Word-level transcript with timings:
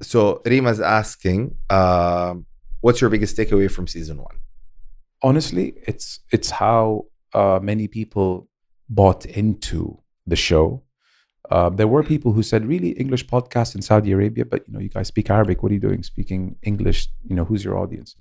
So 0.00 0.42
Rima's 0.44 0.80
asking, 0.80 1.54
um, 1.70 2.46
what's 2.80 3.00
your 3.00 3.10
biggest 3.10 3.36
takeaway 3.36 3.70
from 3.70 3.86
season 3.86 4.18
one? 4.18 4.36
Honestly, 5.22 5.74
it's 5.86 6.20
it's 6.30 6.50
how 6.50 7.06
uh, 7.34 7.58
many 7.60 7.88
people 7.88 8.48
bought 8.88 9.26
into 9.26 9.98
the 10.26 10.36
show. 10.36 10.82
Uh, 11.50 11.70
there 11.70 11.88
were 11.88 12.02
people 12.02 12.32
who 12.32 12.42
said, 12.42 12.66
"Really, 12.66 12.90
English 12.90 13.26
podcast 13.26 13.74
in 13.74 13.82
Saudi 13.82 14.12
Arabia?" 14.12 14.44
But 14.44 14.68
you 14.68 14.74
know, 14.74 14.80
you 14.80 14.90
guys 14.90 15.08
speak 15.08 15.30
Arabic. 15.30 15.62
What 15.62 15.72
are 15.72 15.74
you 15.74 15.80
doing 15.80 16.02
speaking 16.02 16.56
English? 16.62 17.08
You 17.24 17.34
know, 17.34 17.44
who's 17.44 17.64
your 17.64 17.76
audience? 17.76 18.14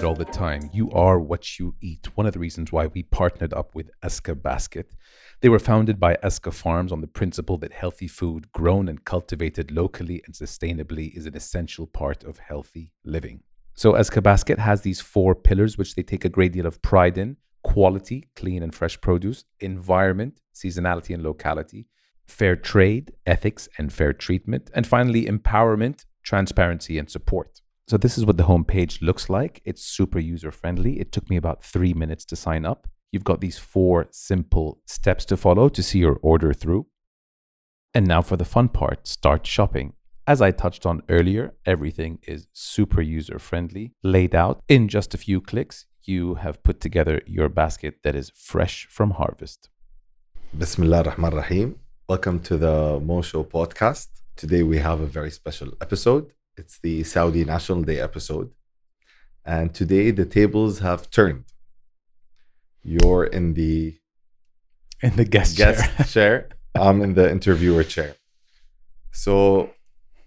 It 0.00 0.06
all 0.06 0.14
the 0.14 0.24
time. 0.24 0.70
You 0.72 0.90
are 0.92 1.20
what 1.20 1.58
you 1.58 1.74
eat. 1.82 2.16
One 2.16 2.26
of 2.26 2.32
the 2.32 2.38
reasons 2.38 2.72
why 2.72 2.86
we 2.86 3.02
partnered 3.02 3.52
up 3.52 3.74
with 3.74 3.90
Eska 4.02 4.40
Basket. 4.40 4.94
They 5.40 5.50
were 5.50 5.58
founded 5.58 6.00
by 6.00 6.16
Eska 6.22 6.54
Farms 6.54 6.90
on 6.90 7.02
the 7.02 7.06
principle 7.06 7.58
that 7.58 7.72
healthy 7.72 8.08
food 8.08 8.50
grown 8.52 8.88
and 8.88 9.04
cultivated 9.04 9.70
locally 9.70 10.22
and 10.24 10.34
sustainably 10.34 11.14
is 11.14 11.26
an 11.26 11.36
essential 11.36 11.86
part 11.86 12.24
of 12.24 12.38
healthy 12.38 12.92
living. 13.04 13.42
So 13.74 13.92
Eska 13.92 14.22
Basket 14.22 14.58
has 14.58 14.80
these 14.80 15.02
four 15.02 15.34
pillars 15.34 15.76
which 15.76 15.94
they 15.94 16.02
take 16.02 16.24
a 16.24 16.30
great 16.30 16.52
deal 16.52 16.66
of 16.66 16.80
pride 16.80 17.18
in: 17.18 17.36
quality, 17.62 18.28
clean 18.34 18.62
and 18.62 18.74
fresh 18.74 18.98
produce, 19.00 19.44
environment, 19.58 20.40
seasonality 20.54 21.12
and 21.12 21.22
locality, 21.22 21.88
fair 22.26 22.56
trade, 22.56 23.12
ethics 23.26 23.68
and 23.76 23.92
fair 23.92 24.14
treatment, 24.14 24.70
and 24.74 24.86
finally 24.86 25.26
empowerment, 25.26 26.06
transparency 26.22 26.96
and 26.96 27.10
support. 27.10 27.60
So 27.90 27.96
this 27.96 28.16
is 28.16 28.24
what 28.24 28.36
the 28.36 28.44
homepage 28.44 29.02
looks 29.02 29.28
like. 29.28 29.60
It's 29.64 29.82
super 29.82 30.20
user 30.20 30.52
friendly. 30.52 31.00
It 31.00 31.10
took 31.10 31.28
me 31.28 31.34
about 31.34 31.64
three 31.64 31.92
minutes 31.92 32.24
to 32.26 32.36
sign 32.36 32.64
up. 32.64 32.86
You've 33.10 33.24
got 33.24 33.40
these 33.40 33.58
four 33.58 34.06
simple 34.12 34.78
steps 34.86 35.24
to 35.24 35.36
follow 35.36 35.68
to 35.70 35.82
see 35.82 35.98
your 35.98 36.20
order 36.22 36.52
through. 36.52 36.86
And 37.92 38.06
now 38.06 38.22
for 38.22 38.36
the 38.36 38.44
fun 38.44 38.68
part 38.68 39.08
start 39.08 39.44
shopping. 39.44 39.94
As 40.24 40.40
I 40.40 40.52
touched 40.52 40.86
on 40.86 41.02
earlier, 41.08 41.54
everything 41.66 42.20
is 42.28 42.46
super 42.52 43.02
user 43.02 43.40
friendly, 43.40 43.92
laid 44.04 44.36
out 44.36 44.62
in 44.68 44.86
just 44.86 45.12
a 45.12 45.18
few 45.18 45.40
clicks. 45.40 45.86
You 46.04 46.36
have 46.36 46.62
put 46.62 46.80
together 46.80 47.20
your 47.26 47.48
basket 47.48 47.96
that 48.04 48.14
is 48.14 48.30
fresh 48.36 48.86
from 48.88 49.10
harvest. 49.10 49.68
Bismillah 50.56 50.98
ar-Rahman 50.98 51.32
ar-Rahim. 51.32 51.80
Welcome 52.08 52.38
to 52.42 52.56
the 52.56 53.00
Mo 53.00 53.20
Show 53.22 53.42
podcast. 53.42 54.10
Today 54.36 54.62
we 54.62 54.78
have 54.78 55.00
a 55.00 55.06
very 55.06 55.32
special 55.32 55.72
episode. 55.80 56.30
It's 56.60 56.78
the 56.78 57.02
Saudi 57.04 57.42
National 57.54 57.82
Day 57.90 57.98
episode. 58.08 58.48
And 59.56 59.66
today 59.80 60.06
the 60.10 60.26
tables 60.38 60.74
have 60.80 61.00
turned. 61.18 61.44
You're 62.94 63.24
in 63.38 63.46
the 63.60 63.76
In 65.06 65.12
the 65.20 65.24
guest, 65.34 65.56
guest 65.56 65.80
chair. 65.96 66.06
chair. 66.14 66.34
I'm 66.86 66.98
in 67.06 67.12
the 67.14 67.26
interviewer 67.36 67.84
chair. 67.94 68.12
So 69.10 69.32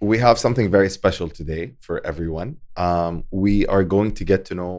we 0.09 0.15
have 0.25 0.37
something 0.45 0.67
very 0.77 0.89
special 0.99 1.27
today 1.39 1.63
for 1.85 1.95
everyone. 2.11 2.49
Um, 2.85 3.13
we 3.43 3.55
are 3.73 3.85
going 3.95 4.11
to 4.19 4.23
get 4.31 4.41
to 4.45 4.53
know 4.59 4.73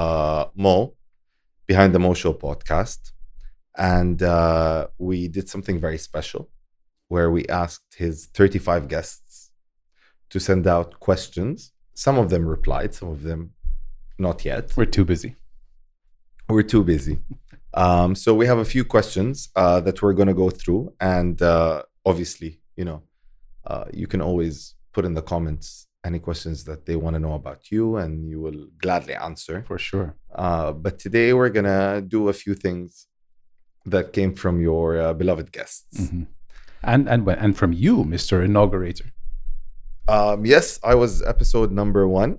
uh, 0.00 0.46
Mo 0.64 0.76
behind 1.70 1.90
the 1.94 2.00
Mo 2.00 2.14
Show 2.14 2.34
podcast. 2.46 3.00
And 3.78 4.18
uh, 4.24 4.88
we 4.98 5.28
did 5.36 5.46
something 5.54 5.78
very 5.86 5.98
special 6.10 6.42
where 7.12 7.30
we 7.36 7.42
asked 7.62 7.90
his 8.04 8.26
35 8.38 8.88
guests 8.94 9.25
to 10.30 10.38
send 10.40 10.66
out 10.66 10.98
questions. 11.00 11.72
Some 11.94 12.18
of 12.18 12.30
them 12.30 12.46
replied, 12.46 12.94
some 12.94 13.08
of 13.08 13.22
them 13.22 13.52
not 14.18 14.44
yet 14.44 14.76
We're 14.76 14.86
too 14.86 15.04
busy. 15.04 15.36
we're 16.48 16.62
too 16.62 16.84
busy. 16.84 17.18
Um, 17.74 18.14
so 18.14 18.34
we 18.34 18.46
have 18.46 18.58
a 18.58 18.64
few 18.64 18.84
questions 18.84 19.50
uh, 19.56 19.80
that 19.80 20.00
we're 20.02 20.14
going 20.14 20.28
to 20.28 20.34
go 20.34 20.48
through, 20.50 20.92
and 21.00 21.40
uh, 21.42 21.82
obviously, 22.04 22.60
you 22.76 22.84
know, 22.84 23.02
uh, 23.66 23.84
you 23.92 24.06
can 24.06 24.20
always 24.22 24.74
put 24.94 25.04
in 25.04 25.14
the 25.14 25.22
comments 25.22 25.86
any 26.04 26.18
questions 26.20 26.64
that 26.64 26.86
they 26.86 26.96
want 26.96 27.14
to 27.14 27.20
know 27.20 27.34
about 27.34 27.70
you, 27.70 27.96
and 27.96 28.28
you 28.30 28.40
will 28.40 28.68
gladly 28.80 29.14
answer. 29.14 29.64
For 29.66 29.78
sure. 29.78 30.14
Uh, 30.34 30.72
but 30.72 30.98
today 30.98 31.32
we're 31.34 31.50
gonna 31.50 32.00
do 32.00 32.28
a 32.28 32.32
few 32.32 32.54
things 32.54 33.08
that 33.84 34.12
came 34.12 34.32
from 34.34 34.60
your 34.60 34.98
uh, 35.00 35.12
beloved 35.12 35.50
guests. 35.52 36.00
Mhm. 36.00 36.26
And 36.82 37.08
and 37.08 37.28
and 37.28 37.56
from 37.56 37.72
you, 37.72 38.04
Mr. 38.04 38.44
Inaugurator. 38.44 39.06
Um, 40.07 40.45
yes, 40.45 40.79
I 40.83 40.95
was 40.95 41.21
episode 41.33 41.71
number 41.71 42.07
one. 42.07 42.31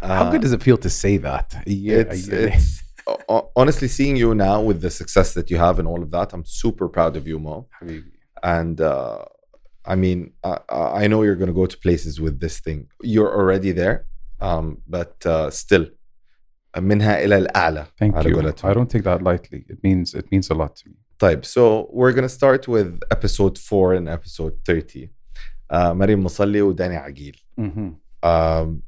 How 0.00 0.24
Uh, 0.24 0.30
good 0.32 0.42
does 0.42 0.52
it 0.52 0.62
feel 0.62 0.78
to 0.86 0.90
say 0.90 1.14
that? 1.28 1.46
A 1.66 1.70
year, 1.70 1.98
a 1.98 2.00
it's, 2.12 2.28
year 2.28 2.40
later? 2.40 2.54
it's 2.56 2.82
ho- 3.06 3.20
ho- 3.28 3.50
honestly 3.56 3.88
seeing 3.88 4.16
you 4.16 4.34
now 4.34 4.60
with 4.68 4.78
the 4.80 4.90
success 4.90 5.28
that 5.34 5.46
you 5.50 5.56
have 5.66 5.78
and 5.80 5.86
all 5.92 6.02
of 6.06 6.10
that. 6.16 6.32
I'm 6.34 6.44
super 6.44 6.86
proud 6.88 7.16
of 7.16 7.26
you, 7.30 7.38
Mo. 7.38 7.56
Habibi. 7.80 8.10
And 8.42 8.80
uh, 8.80 9.24
I 9.86 9.94
mean, 10.04 10.32
I, 10.42 10.58
I 11.02 11.06
know 11.10 11.22
you're 11.22 11.36
going 11.42 11.52
to 11.54 11.58
go 11.62 11.66
to 11.66 11.78
places 11.86 12.20
with 12.20 12.40
this 12.40 12.60
thing. 12.60 12.88
You're 13.02 13.32
already 13.40 13.72
there, 13.72 14.06
um, 14.40 14.66
but 14.86 15.14
uh, 15.26 15.50
still, 15.50 15.86
منها 16.76 17.24
إلى 17.24 17.46
الأعلى. 17.46 17.86
Thank 18.00 18.14
على 18.14 18.24
you. 18.30 18.36
قولتهم. 18.36 18.70
I 18.70 18.74
don't 18.74 18.90
take 18.90 19.04
that 19.04 19.22
lightly. 19.22 19.64
It 19.68 19.78
means 19.82 20.14
it 20.14 20.26
means 20.32 20.50
a 20.50 20.54
lot 20.54 20.76
to 20.76 20.88
me. 20.88 20.96
طيب, 21.18 21.44
so 21.44 21.88
we're 21.92 22.12
going 22.12 22.24
to 22.24 22.28
start 22.28 22.66
with 22.68 23.00
episode 23.10 23.56
four 23.58 23.94
and 23.94 24.08
episode 24.08 24.54
30. 24.66 25.10
Uh, 25.70 25.92
مريم 25.92 26.24
مصلي 26.24 26.62
وداني 26.62 26.96
عقيل. 26.96 27.36
Um, 28.22 28.82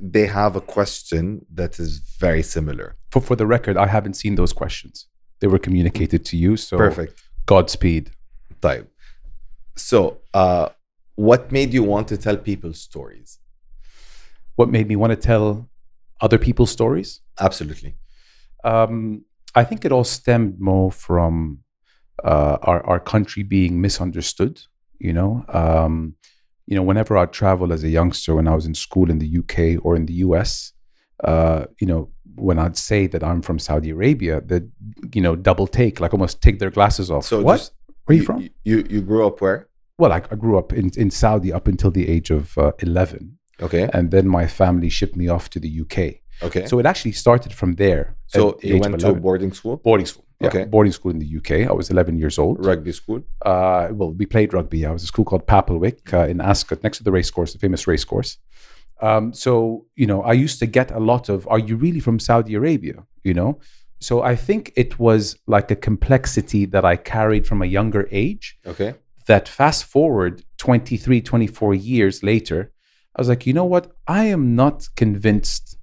they 0.00 0.26
have 0.26 0.56
a 0.56 0.60
question 0.60 1.46
that 1.54 1.78
is 1.78 1.98
very 2.18 2.42
similar. 2.42 2.96
For 3.10 3.20
for 3.20 3.36
the 3.36 3.46
record, 3.46 3.76
I 3.76 3.86
haven't 3.86 4.14
seen 4.14 4.34
those 4.34 4.52
questions. 4.52 5.06
They 5.40 5.46
were 5.46 5.58
communicated 5.58 6.24
to 6.30 6.36
you, 6.36 6.56
so 6.56 6.76
Perfect. 6.76 7.22
Godspeed. 7.46 8.10
طيب. 8.60 8.86
So, 9.76 10.18
uh, 10.34 10.68
what 11.16 11.50
made 11.52 11.72
you 11.72 11.82
want 11.82 12.08
to 12.08 12.16
tell 12.16 12.36
people 12.36 12.72
stories? 12.74 13.38
What 14.56 14.68
made 14.68 14.86
me 14.88 14.96
want 14.96 15.12
to 15.12 15.16
tell 15.16 15.68
other 16.20 16.38
people's 16.38 16.70
stories? 16.70 17.20
Absolutely. 17.38 17.96
Um, 18.64 19.24
I 19.54 19.64
think 19.64 19.84
it 19.84 19.92
all 19.92 20.04
stemmed 20.04 20.60
more 20.60 20.90
from 20.92 21.60
uh, 22.22 22.56
our 22.62 22.80
our 22.90 23.00
country 23.00 23.42
being 23.42 23.80
misunderstood. 23.80 24.54
You 24.99 25.13
know, 25.13 25.45
um, 25.49 26.15
you 26.67 26.75
know, 26.75 26.83
whenever 26.83 27.17
I 27.17 27.25
travel 27.25 27.71
as 27.73 27.83
a 27.83 27.89
youngster, 27.89 28.35
when 28.35 28.47
I 28.47 28.55
was 28.55 28.65
in 28.65 28.73
school 28.75 29.09
in 29.11 29.19
the 29.19 29.37
UK 29.39 29.83
or 29.85 29.95
in 29.95 30.05
the 30.07 30.13
US, 30.25 30.73
uh, 31.23 31.65
you 31.79 31.87
know, 31.87 32.09
when 32.35 32.57
I'd 32.59 32.77
say 32.77 33.07
that 33.07 33.23
I'm 33.23 33.41
from 33.41 33.59
Saudi 33.59 33.89
Arabia, 33.91 34.41
that 34.41 34.63
you 35.13 35.21
know, 35.21 35.35
double 35.35 35.67
take, 35.67 35.99
like 35.99 36.13
almost 36.13 36.41
take 36.41 36.59
their 36.59 36.71
glasses 36.71 37.09
off. 37.11 37.25
So 37.25 37.41
what? 37.41 37.57
just- 37.57 37.73
Where 38.05 38.15
are 38.15 38.19
you, 38.19 38.25
from? 38.25 38.49
You, 38.63 38.85
you 38.89 39.01
grew 39.01 39.25
up 39.27 39.41
where? 39.41 39.67
well, 39.97 40.11
I, 40.11 40.17
I 40.29 40.35
grew 40.35 40.57
up 40.57 40.73
in, 40.73 40.91
in 40.97 41.09
Saudi 41.09 41.53
up 41.53 41.67
until 41.67 41.89
the 41.89 42.09
age 42.09 42.29
of 42.29 42.57
uh, 42.57 42.73
11, 42.79 43.37
Okay. 43.61 43.89
and 43.93 44.11
then 44.11 44.27
my 44.27 44.45
family 44.45 44.89
shipped 44.89 45.15
me 45.15 45.29
off 45.29 45.49
to 45.51 45.59
the 45.59 45.71
UK. 45.83 46.15
Okay. 46.43 46.65
So 46.65 46.79
it 46.79 46.85
actually 46.85 47.13
started 47.13 47.53
from 47.53 47.75
there. 47.75 48.17
So 48.27 48.59
you 48.61 48.77
went 48.79 48.99
to 48.99 49.05
11. 49.07 49.21
boarding 49.21 49.53
school, 49.53 49.77
boarding 49.77 50.05
school. 50.05 50.24
Yeah, 50.41 50.47
Okay. 50.49 50.65
boarding 50.65 50.91
school 50.91 51.11
in 51.11 51.19
the 51.19 51.37
UK. 51.37 51.51
I 51.69 51.73
was 51.73 51.89
11 51.89 52.17
years 52.17 52.37
old. 52.37 52.65
rugby 52.65 52.91
school. 52.91 53.21
Uh, 53.45 53.87
well, 53.91 54.11
we 54.11 54.25
played 54.25 54.53
rugby. 54.53 54.85
I 54.85 54.91
was 54.91 55.03
at 55.03 55.05
a 55.05 55.07
school 55.07 55.23
called 55.25 55.47
Papplewick 55.47 56.13
uh, 56.13 56.27
in 56.27 56.41
Ascot, 56.41 56.83
next 56.83 56.97
to 56.97 57.03
the 57.05 57.11
race 57.11 57.31
course, 57.31 57.53
the 57.53 57.59
famous 57.59 57.87
race 57.87 58.03
course. 58.03 58.37
Um, 59.01 59.33
so, 59.33 59.85
you 59.95 60.05
know, 60.07 60.21
I 60.23 60.33
used 60.33 60.59
to 60.59 60.65
get 60.65 60.91
a 60.91 60.99
lot 60.99 61.29
of, 61.29 61.47
are 61.47 61.59
you 61.59 61.75
really 61.77 61.99
from 62.01 62.19
Saudi 62.19 62.53
Arabia? 62.55 63.05
You 63.23 63.33
know? 63.33 63.59
So 63.99 64.21
I 64.23 64.35
think 64.35 64.73
it 64.75 64.99
was 64.99 65.37
like 65.47 65.71
a 65.71 65.75
complexity 65.75 66.65
that 66.65 66.83
I 66.83 66.95
carried 66.97 67.47
from 67.47 67.61
a 67.61 67.65
younger 67.65 68.07
age 68.11 68.57
Okay. 68.67 68.95
that 69.27 69.47
fast 69.47 69.85
forward 69.85 70.43
23, 70.57 71.21
24 71.21 71.73
years 71.75 72.23
later, 72.23 72.71
I 73.15 73.21
was 73.21 73.29
like, 73.29 73.45
you 73.47 73.53
know 73.53 73.63
what? 73.63 73.93
I 74.05 74.25
am 74.25 74.55
not 74.55 74.89
convinced 74.97 75.77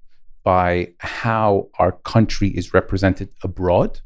by 0.45 0.93
how 0.99 1.69
our 1.79 1.93
country 1.93 2.49
is 2.49 2.75
represented 2.75 3.31
abroad. 3.43 4.01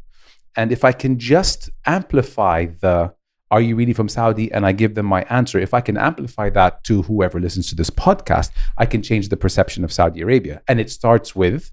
And 0.56 0.73
if 0.73 0.85
I 0.85 0.93
can 0.93 1.19
just 1.19 1.70
amplify 1.85 2.67
the, 2.81 3.12
are 3.50 3.61
you 3.61 3.76
really 3.76 3.93
from 3.93 4.08
Saudi? 4.08 4.50
And 4.50 4.67
I 4.67 4.73
give 4.73 4.94
them 4.94 5.06
my 5.06 5.23
answer. 5.25 5.58
If 5.58 5.75
I 5.75 5.81
can 5.81 5.97
amplify 5.97 6.50
that 6.50 6.82
to 6.85 7.03
whoever 7.03 7.38
listens 7.38 7.69
to 7.69 7.75
this 7.75 7.91
podcast, 7.91 8.50
I 8.79 8.87
can 8.87 9.03
change 9.03 9.29
the 9.29 9.37
perception 9.37 9.85
of 9.85 9.93
Saudi 9.93 10.23
Arabia. 10.23 10.62
And 10.67 10.81
it 10.81 10.91
starts 10.91 11.37
with, 11.37 11.73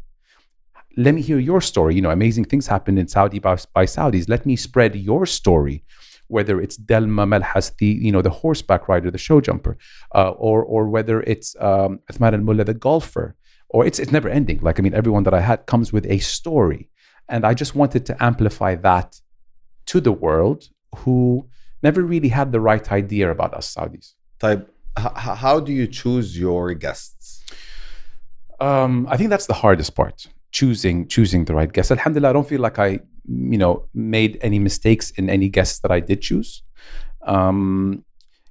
let 0.98 1.16
me 1.16 1.22
hear 1.22 1.40
your 1.40 1.62
story. 1.62 1.96
You 1.96 2.02
know, 2.02 2.12
amazing 2.12 2.46
things 2.46 2.68
happen 2.68 2.98
in 2.98 3.08
Saudi 3.08 3.40
by, 3.40 3.58
by 3.74 3.86
Saudis. 3.86 4.30
Let 4.30 4.46
me 4.46 4.56
spread 4.56 4.96
your 4.96 5.26
story 5.26 5.84
whether 6.28 6.60
it's 6.60 6.78
Dalma 6.78 7.26
Malhas, 7.28 7.76
the 7.78 7.86
you 7.86 8.12
know 8.12 8.22
the 8.22 8.30
horseback 8.30 8.88
rider, 8.88 9.12
the 9.12 9.18
show 9.18 9.40
jumper, 9.42 9.78
uh, 10.16 10.32
or 10.32 10.64
or 10.64 10.88
whether 10.88 11.22
it's 11.22 11.56
um, 11.60 12.00
Uthman 12.12 12.34
Al 12.34 12.40
Mullah, 12.40 12.64
the 12.64 12.74
golfer, 12.74 13.36
or 13.70 13.86
it's 13.86 14.00
it's 14.00 14.12
never 14.12 14.30
ending. 14.30 14.60
Like 14.62 14.80
I 14.80 14.82
mean, 14.82 14.94
everyone 14.94 15.24
that 15.24 15.34
I 15.34 15.42
had 15.42 15.66
comes 15.66 15.94
with 15.94 16.06
a 16.08 16.20
story, 16.20 16.90
and 17.30 17.46
I 17.46 17.54
just 17.54 17.76
wanted 17.76 18.06
to 18.08 18.24
amplify 18.24 18.76
that 18.76 19.20
to 19.88 20.02
the 20.02 20.12
world 20.12 20.70
who 20.98 21.48
never 21.82 22.02
really 22.02 22.30
had 22.30 22.52
the 22.52 22.60
right 22.60 22.92
idea 22.92 23.32
about 23.32 23.54
us 23.54 23.74
Saudis. 23.74 24.14
Type. 24.40 24.70
H- 24.98 25.12
how 25.16 25.60
do 25.60 25.72
you 25.74 25.88
choose 25.88 26.38
your 26.38 26.74
guests? 26.74 27.44
Um, 28.60 29.08
I 29.10 29.18
think 29.18 29.30
that's 29.30 29.48
the 29.48 29.54
hardest 29.54 29.96
part 29.96 30.28
choosing 30.52 31.08
choosing 31.08 31.46
the 31.46 31.56
right 31.56 31.72
guest. 31.74 31.90
Alhamdulillah, 31.90 32.30
I 32.30 32.34
don't 32.34 32.48
feel 32.48 32.62
like 32.62 32.78
I 32.78 33.00
you 33.26 33.58
know, 33.58 33.88
made 33.94 34.38
any 34.42 34.60
mistakes 34.60 35.12
in 35.12 35.30
any 35.30 35.50
guests 35.50 35.80
that 35.80 35.92
I 35.92 36.00
did 36.00 36.22
choose. 36.22 36.64
Um, 37.26 38.04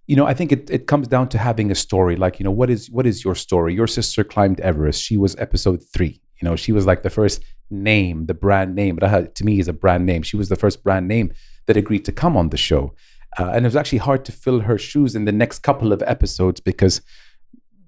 you 0.06 0.16
know, 0.16 0.26
I 0.26 0.34
think 0.34 0.52
it, 0.52 0.70
it 0.70 0.86
comes 0.86 1.08
down 1.08 1.28
to 1.30 1.38
having 1.38 1.70
a 1.70 1.75
story. 1.75 2.16
Like, 2.16 2.38
you 2.38 2.44
know, 2.44 2.50
what 2.50 2.70
is 2.70 2.90
what 2.90 3.06
is 3.06 3.25
your 3.25 3.34
story? 3.34 3.75
Your 3.75 3.86
sister 3.86 4.25
climbed 4.25 4.60
Everest. 4.60 5.02
She 5.02 5.16
was 5.16 5.36
episode 5.36 5.82
three. 5.94 6.20
You 6.40 6.48
know, 6.48 6.56
she 6.56 6.72
was 6.72 6.86
like 6.86 7.02
the 7.02 7.10
first 7.10 7.42
name, 7.72 8.26
the 8.26 8.34
brand 8.34 8.74
name. 8.74 8.98
Raha, 8.98 9.34
to 9.34 9.44
me, 9.44 9.58
is 9.58 9.69
a 9.69 9.72
brand 9.72 10.06
name. 10.06 10.22
She 10.22 10.36
was 10.36 10.48
the 10.48 10.56
first 10.56 10.84
brand 10.84 11.08
name 11.08 11.32
that 11.66 11.76
agreed 11.76 12.04
to 12.04 12.12
come 12.12 12.36
on 12.36 12.50
the 12.50 12.56
show. 12.56 12.94
Uh, 13.38 13.50
and 13.54 13.64
it 13.64 13.69
was 13.69 13.76
actually 13.76 13.98
hard 13.98 14.24
to 14.26 14.32
fill 14.32 14.60
her 14.60 14.78
shoes 14.78 15.14
in 15.14 15.24
the 15.24 15.32
next 15.32 15.60
couple 15.60 15.92
of 15.92 16.02
episodes 16.02 16.60
because, 16.60 17.00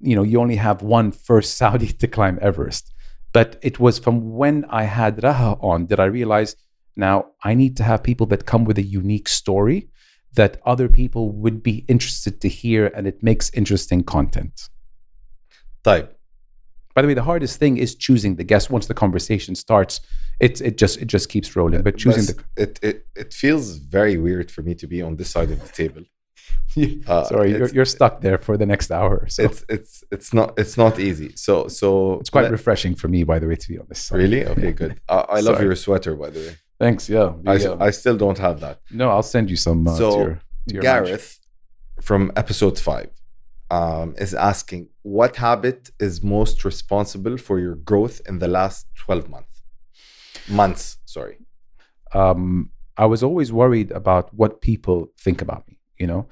you 0.00 0.16
know, 0.16 0.22
you 0.22 0.40
only 0.40 0.56
have 0.56 0.82
one 0.82 1.12
first 1.12 1.56
Saudi 1.58 1.88
to 1.88 2.08
climb 2.08 2.38
Everest. 2.40 2.92
But 3.32 3.58
it 3.62 3.78
was 3.78 3.98
from 3.98 4.34
when 4.34 4.64
I 4.70 4.84
had 4.84 5.18
Raha 5.18 5.62
on 5.62 5.86
that 5.86 6.00
I 6.00 6.04
realized 6.04 6.56
now 6.96 7.32
I 7.42 7.54
need 7.54 7.76
to 7.78 7.82
have 7.82 8.02
people 8.02 8.26
that 8.28 8.46
come 8.46 8.64
with 8.64 8.78
a 8.78 8.82
unique 8.82 9.28
story 9.28 9.88
that 10.34 10.60
other 10.64 10.88
people 10.88 11.30
would 11.32 11.62
be 11.62 11.84
interested 11.88 12.40
to 12.40 12.48
hear 12.48 12.86
and 12.86 13.06
it 13.06 13.22
makes 13.22 13.50
interesting 13.54 14.02
content. 14.02 14.68
Type. 15.82 16.18
By 16.94 17.02
the 17.02 17.08
way, 17.08 17.14
the 17.14 17.22
hardest 17.24 17.58
thing 17.58 17.76
is 17.76 17.94
choosing 17.94 18.36
the 18.36 18.44
guest. 18.44 18.70
Once 18.70 18.86
the 18.86 18.94
conversation 18.94 19.54
starts, 19.54 20.00
it 20.40 20.60
it 20.60 20.78
just 20.78 20.98
it 21.02 21.06
just 21.06 21.28
keeps 21.28 21.56
rolling. 21.56 21.82
But 21.82 21.96
choosing 21.96 22.36
But 22.36 22.62
it, 22.64 22.78
it 22.82 23.06
it 23.16 23.34
feels 23.34 23.76
very 23.78 24.16
weird 24.16 24.50
for 24.50 24.62
me 24.62 24.74
to 24.76 24.86
be 24.86 25.02
on 25.02 25.16
this 25.16 25.30
side 25.30 25.50
of 25.50 25.60
the 25.60 25.72
table. 25.82 26.02
the 26.74 27.02
Uh, 27.06 27.24
sorry, 27.24 27.50
you're, 27.50 27.68
you're 27.68 27.84
stuck 27.84 28.20
there 28.20 28.38
for 28.38 28.56
the 28.56 28.66
next 28.66 28.90
hour. 28.90 29.26
So 29.28 29.42
it's, 29.44 29.64
It's 29.68 30.04
it's 30.10 30.32
not 30.32 30.48
it's 30.58 30.76
not 30.76 30.98
easy. 30.98 31.30
So 31.36 31.68
so 31.68 31.88
it's 32.20 32.30
quite 32.30 32.42
let- 32.44 32.52
refreshing 32.52 32.94
for 32.94 33.08
me, 33.08 33.24
by 33.24 33.38
the 33.40 33.46
way, 33.48 33.56
to 33.56 33.68
be 33.68 33.78
on 33.78 33.86
this 33.88 34.00
side. 34.00 34.18
really 34.18 34.44
okay. 34.52 34.72
Good. 34.72 35.00
I, 35.08 35.14
I 35.36 35.40
love 35.40 35.56
Sorry. 35.56 35.66
your 35.66 35.76
sweater, 35.76 36.14
by 36.16 36.30
the 36.30 36.40
way. 36.40 36.56
Thanks. 36.78 37.08
Yeah. 37.08 37.32
I, 37.46 37.54
yeah. 37.54 37.76
I 37.80 37.90
still 37.90 38.16
don't 38.16 38.38
have 38.38 38.60
that. 38.60 38.80
no, 38.90 39.08
I'll 39.10 39.22
send 39.36 39.48
you 39.50 39.56
some. 39.56 39.86
Uh, 39.86 39.96
So, 39.96 40.10
to 40.10 40.16
your, 40.18 40.28
to 40.68 40.74
your 40.74 40.82
lunch. 40.82 41.06
Gareth 41.06 41.38
from 42.00 42.32
episode 42.36 42.78
five 42.78 43.10
um, 43.70 44.14
is 44.18 44.34
asking 44.34 44.88
what 45.02 45.36
habit 45.36 45.90
is 45.98 46.22
most 46.22 46.64
responsible 46.64 47.36
for 47.36 47.58
your 47.58 47.74
growth 47.74 48.20
in 48.26 48.38
the 48.38 48.48
last 48.48 48.86
12 48.96 49.28
months 49.28 49.62
months 50.48 50.98
sorry 51.04 51.38
um, 52.14 52.70
I 52.96 53.06
was 53.06 53.22
always 53.22 53.52
worried 53.52 53.90
about 53.90 54.32
what 54.32 54.60
people 54.60 55.10
think 55.18 55.42
about 55.42 55.66
me, 55.68 55.78
you 55.98 56.06
know, 56.06 56.28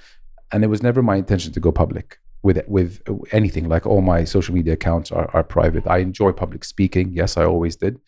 and 0.53 0.63
it 0.63 0.69
was 0.69 0.83
never 0.83 1.03
my 1.03 1.17
intention 1.17 1.53
to 1.53 1.61
go 1.61 1.73
public 1.73 2.19
with 2.43 2.63
with 2.69 3.03
anything. 3.33 3.69
Like 3.69 3.87
all 3.87 4.01
my 4.01 4.25
social 4.25 4.55
media 4.55 4.75
accounts 4.75 5.11
are, 5.11 5.29
are 5.35 5.43
private. 5.43 5.87
I 5.87 5.99
enjoy 5.99 6.33
public 6.33 6.65
speaking. 6.65 7.13
Yes, 7.13 7.37
I 7.37 7.45
always 7.45 7.77
did. 7.77 7.99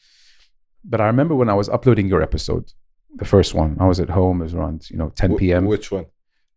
But 0.84 1.00
I 1.00 1.06
remember 1.06 1.34
when 1.34 1.48
I 1.48 1.54
was 1.54 1.68
uploading 1.68 2.08
your 2.08 2.22
episode, 2.22 2.72
the 3.16 3.24
first 3.24 3.54
one, 3.54 3.76
I 3.80 3.86
was 3.86 3.98
at 3.98 4.10
home. 4.10 4.40
It 4.40 4.44
was 4.44 4.54
around 4.54 4.88
you 4.88 4.96
know 4.96 5.10
10 5.10 5.32
Wh- 5.32 5.38
p.m. 5.38 5.64
which 5.66 5.90
one 5.90 6.06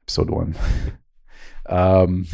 episode 0.03 0.29
one. 0.29 0.55
um, 1.69 2.25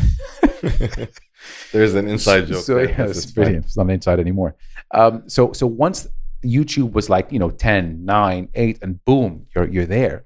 there's 1.71 1.93
an 1.95 2.07
inside 2.07 2.47
joke 2.47 2.63
So 2.63 2.75
there. 2.75 2.89
yeah, 2.89 3.05
it's 3.05 3.25
brilliant. 3.25 3.65
It's 3.65 3.77
not 3.77 3.89
inside 3.89 4.19
anymore. 4.19 4.55
Um, 4.91 5.23
so 5.27 5.51
so 5.53 5.67
once 5.67 6.07
YouTube 6.45 6.91
was 6.93 7.09
like 7.09 7.31
you 7.31 7.39
know 7.39 7.49
10, 7.49 8.05
9, 8.05 8.49
8, 8.53 8.79
and 8.81 9.03
boom, 9.05 9.47
you're 9.55 9.67
you're 9.69 9.85
there. 9.85 10.25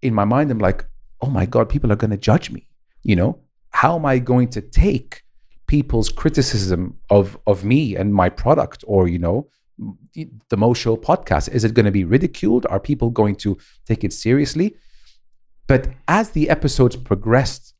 In 0.00 0.14
my 0.14 0.24
mind, 0.24 0.50
I'm 0.50 0.58
like, 0.58 0.84
oh 1.20 1.28
my 1.28 1.46
god, 1.46 1.68
people 1.68 1.92
are 1.92 1.96
going 1.96 2.10
to 2.10 2.16
judge 2.16 2.50
me. 2.50 2.66
You 3.02 3.16
know, 3.16 3.38
how 3.70 3.96
am 3.96 4.06
I 4.06 4.18
going 4.18 4.48
to 4.50 4.60
take 4.60 5.22
people's 5.66 6.08
criticism 6.10 6.98
of 7.10 7.38
of 7.46 7.64
me 7.64 7.96
and 7.96 8.14
my 8.14 8.28
product, 8.28 8.84
or 8.86 9.08
you 9.08 9.18
know, 9.18 9.48
the 10.48 10.56
Mo 10.56 10.74
Show 10.74 10.96
podcast? 10.96 11.48
Is 11.50 11.64
it 11.64 11.74
going 11.74 11.86
to 11.86 11.92
be 11.92 12.04
ridiculed? 12.04 12.66
Are 12.70 12.80
people 12.80 13.10
going 13.10 13.36
to 13.36 13.58
take 13.86 14.04
it 14.04 14.12
seriously? 14.12 14.76
But 15.68 15.88
as 16.08 16.30
the 16.30 16.50
episodes 16.50 16.96
progressed, 16.96 17.71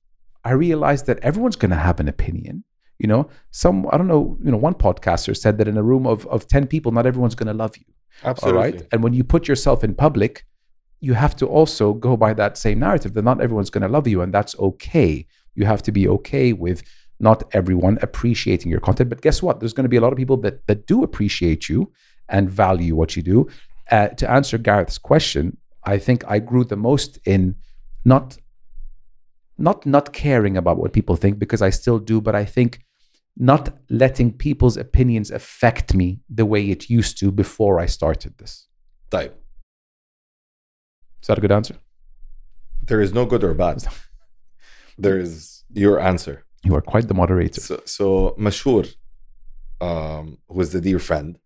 I 0.44 0.52
realized 0.52 1.06
that 1.06 1.18
everyone's 1.20 1.56
going 1.56 1.70
to 1.70 1.76
have 1.76 2.00
an 2.00 2.08
opinion. 2.08 2.64
You 2.98 3.08
know, 3.08 3.28
some 3.50 3.86
I 3.90 3.98
don't 3.98 4.06
know. 4.06 4.38
You 4.44 4.52
know, 4.52 4.56
one 4.56 4.74
podcaster 4.74 5.36
said 5.36 5.58
that 5.58 5.68
in 5.68 5.76
a 5.76 5.82
room 5.82 6.06
of 6.06 6.26
of 6.26 6.46
ten 6.46 6.66
people, 6.66 6.92
not 6.92 7.06
everyone's 7.06 7.34
going 7.34 7.48
to 7.48 7.54
love 7.54 7.76
you. 7.76 7.84
absolutely 8.24 8.58
All 8.58 8.64
right, 8.64 8.88
and 8.92 9.02
when 9.02 9.12
you 9.12 9.24
put 9.24 9.48
yourself 9.48 9.82
in 9.82 9.94
public, 9.94 10.44
you 11.00 11.14
have 11.14 11.34
to 11.36 11.46
also 11.46 11.94
go 11.94 12.16
by 12.16 12.32
that 12.34 12.56
same 12.56 12.78
narrative 12.78 13.14
that 13.14 13.24
not 13.24 13.40
everyone's 13.40 13.70
going 13.70 13.82
to 13.82 13.88
love 13.88 14.06
you, 14.06 14.20
and 14.22 14.32
that's 14.32 14.56
okay. 14.58 15.26
You 15.54 15.64
have 15.64 15.82
to 15.82 15.92
be 15.92 16.06
okay 16.08 16.52
with 16.52 16.82
not 17.18 17.42
everyone 17.52 17.98
appreciating 18.02 18.70
your 18.70 18.80
content. 18.80 19.10
But 19.10 19.20
guess 19.20 19.42
what? 19.42 19.58
There's 19.58 19.72
going 19.72 19.84
to 19.84 19.88
be 19.88 19.96
a 19.96 20.00
lot 20.00 20.12
of 20.12 20.18
people 20.18 20.36
that 20.38 20.66
that 20.68 20.86
do 20.86 21.02
appreciate 21.02 21.68
you 21.68 21.90
and 22.28 22.50
value 22.50 22.94
what 22.94 23.16
you 23.16 23.22
do. 23.22 23.48
Uh, 23.90 24.08
to 24.08 24.30
answer 24.30 24.58
Gareth's 24.58 24.98
question, 24.98 25.56
I 25.84 25.98
think 25.98 26.24
I 26.28 26.38
grew 26.38 26.64
the 26.64 26.76
most 26.76 27.18
in 27.24 27.56
not 28.04 28.38
not 29.58 29.86
not 29.86 30.12
caring 30.12 30.56
about 30.56 30.76
what 30.78 30.92
people 30.92 31.16
think 31.16 31.38
because 31.38 31.62
I 31.62 31.70
still 31.70 31.98
do, 31.98 32.20
but 32.20 32.34
I 32.34 32.44
think 32.44 32.80
not 33.36 33.74
letting 33.88 34.32
people's 34.32 34.76
opinions 34.76 35.30
affect 35.30 35.94
me 35.94 36.20
the 36.28 36.44
way 36.44 36.70
it 36.70 36.90
used 36.90 37.18
to 37.18 37.30
before 37.32 37.80
I 37.80 37.86
started 37.86 38.36
this. 38.38 38.66
type 39.10 39.34
Is 41.22 41.26
that 41.28 41.38
a 41.38 41.40
good 41.40 41.52
answer? 41.52 41.76
there 42.90 43.00
is 43.00 43.12
no 43.12 43.24
good 43.24 43.44
or 43.44 43.54
bad 43.54 43.76
there 44.98 45.18
is 45.26 45.62
your 45.82 46.00
answer 46.00 46.44
You 46.64 46.74
are 46.74 46.80
quite 46.92 47.06
the 47.08 47.14
moderator. 47.14 47.60
so, 47.60 47.76
so 47.84 48.34
Mashur, 48.38 48.84
um, 49.80 50.38
who 50.48 50.60
is 50.60 50.70
the 50.72 50.80
dear 50.80 50.98
friend 50.98 51.38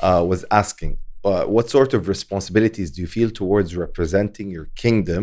uh, 0.00 0.24
was 0.32 0.44
asking 0.50 0.92
uh, 1.24 1.44
what 1.54 1.70
sort 1.70 1.94
of 1.94 2.06
responsibilities 2.08 2.90
do 2.92 3.00
you 3.00 3.08
feel 3.16 3.30
towards 3.30 3.76
representing 3.76 4.50
your 4.56 4.66
kingdom 4.84 5.22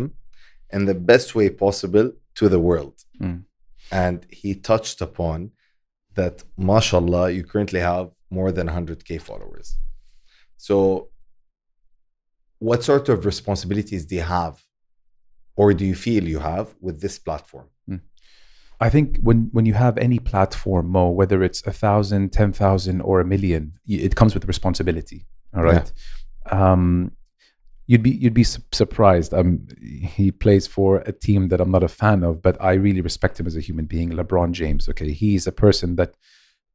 in 0.70 0.84
the 0.90 0.94
best 1.12 1.34
way 1.34 1.48
possible 1.48 2.12
to 2.38 2.48
the 2.48 2.60
world 2.68 2.96
Mm. 3.20 3.44
and 4.02 4.26
he 4.40 4.50
touched 4.70 4.98
upon 5.08 5.38
that 6.18 6.36
mashallah 6.56 7.30
you 7.36 7.42
currently 7.52 7.80
have 7.80 8.06
more 8.30 8.50
than 8.56 8.66
100k 8.68 9.20
followers 9.28 9.76
so 10.56 10.76
what 12.58 12.82
sort 12.84 13.08
of 13.08 13.24
responsibilities 13.32 14.06
do 14.06 14.14
you 14.16 14.22
have 14.22 14.54
or 15.56 15.74
do 15.74 15.84
you 15.84 15.94
feel 15.94 16.22
you 16.24 16.38
have 16.38 16.66
with 16.80 17.00
this 17.00 17.18
platform 17.18 17.68
I 18.86 18.90
think 18.90 19.18
when 19.28 19.38
when 19.52 19.64
you 19.64 19.74
have 19.74 19.96
any 19.96 20.18
platform, 20.18 20.88
Mo, 20.88 21.04
whether 21.20 21.38
it's 21.44 21.62
a 21.72 21.74
thousand, 21.84 22.32
ten 22.32 22.50
thousand, 22.52 23.00
or 23.08 23.20
a 23.20 23.24
million, 23.24 23.62
it 23.86 24.16
comes 24.16 24.34
with 24.34 24.44
responsibility. 24.54 25.20
All 25.54 25.62
right. 25.62 25.88
Um, 26.50 27.12
you'd 27.86 28.02
be 28.02 28.10
you'd 28.10 28.34
be 28.34 28.44
su- 28.44 28.62
surprised. 28.72 29.32
Um, 29.34 29.66
he 29.80 30.30
plays 30.30 30.66
for 30.66 30.98
a 31.06 31.12
team 31.12 31.48
that 31.48 31.60
I'm 31.60 31.70
not 31.70 31.82
a 31.82 31.88
fan 31.88 32.22
of, 32.22 32.42
but 32.42 32.56
I 32.60 32.72
really 32.74 33.00
respect 33.00 33.38
him 33.40 33.46
as 33.46 33.56
a 33.56 33.60
human 33.60 33.86
being. 33.86 34.10
LeBron 34.10 34.52
James. 34.52 34.88
Okay, 34.88 35.12
he's 35.12 35.46
a 35.46 35.52
person 35.52 35.96
that 35.96 36.14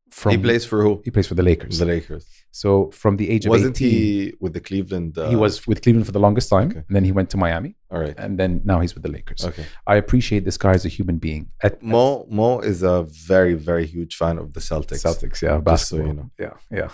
from 0.10 0.32
he 0.32 0.38
plays 0.38 0.66
for 0.66 0.82
who 0.84 1.02
he 1.04 1.12
plays 1.12 1.28
for 1.28 1.36
the 1.36 1.44
Lakers. 1.44 1.80
the 1.80 1.86
lakers 1.86 2.26
so 2.52 2.90
from 2.92 3.18
the 3.18 3.30
age 3.30 3.46
of 3.46 3.50
wasn't 3.50 3.76
18, 3.76 3.90
he 3.92 4.34
with 4.40 4.54
the 4.54 4.62
cleveland 4.62 5.18
uh, 5.18 5.30
he 5.30 5.36
was 5.36 5.68
with 5.68 5.82
Cleveland 5.82 6.06
for 6.06 6.14
the 6.14 6.20
longest 6.20 6.50
time, 6.50 6.70
Okay. 6.70 6.80
and 6.88 6.96
then 6.96 7.04
he 7.04 7.12
went 7.12 7.30
to 7.32 7.38
Miami, 7.38 7.76
all 7.92 8.00
right 8.00 8.16
and 8.18 8.40
then 8.40 8.62
now 8.64 8.80
he's 8.80 8.94
with 8.96 9.04
the 9.04 9.10
Lakers. 9.10 9.44
okay 9.44 9.66
I 9.86 9.96
appreciate 9.98 10.46
this 10.46 10.58
guy 10.58 10.72
as 10.72 10.86
a 10.86 10.90
human 10.90 11.18
being. 11.18 11.52
At, 11.62 11.84
mo 11.84 12.26
mo 12.30 12.60
is 12.60 12.84
a 12.84 13.06
very 13.34 13.54
very 13.54 13.86
huge 13.86 14.16
fan 14.16 14.38
of 14.38 14.54
the 14.54 14.62
celtics 14.62 15.04
Celtics, 15.04 15.42
yeah, 15.42 15.60
Just 15.60 15.90
so 15.90 15.98
basketball. 15.98 16.08
you 16.08 16.14
know. 16.14 16.30
Yeah, 16.40 16.54
yeah. 16.80 16.90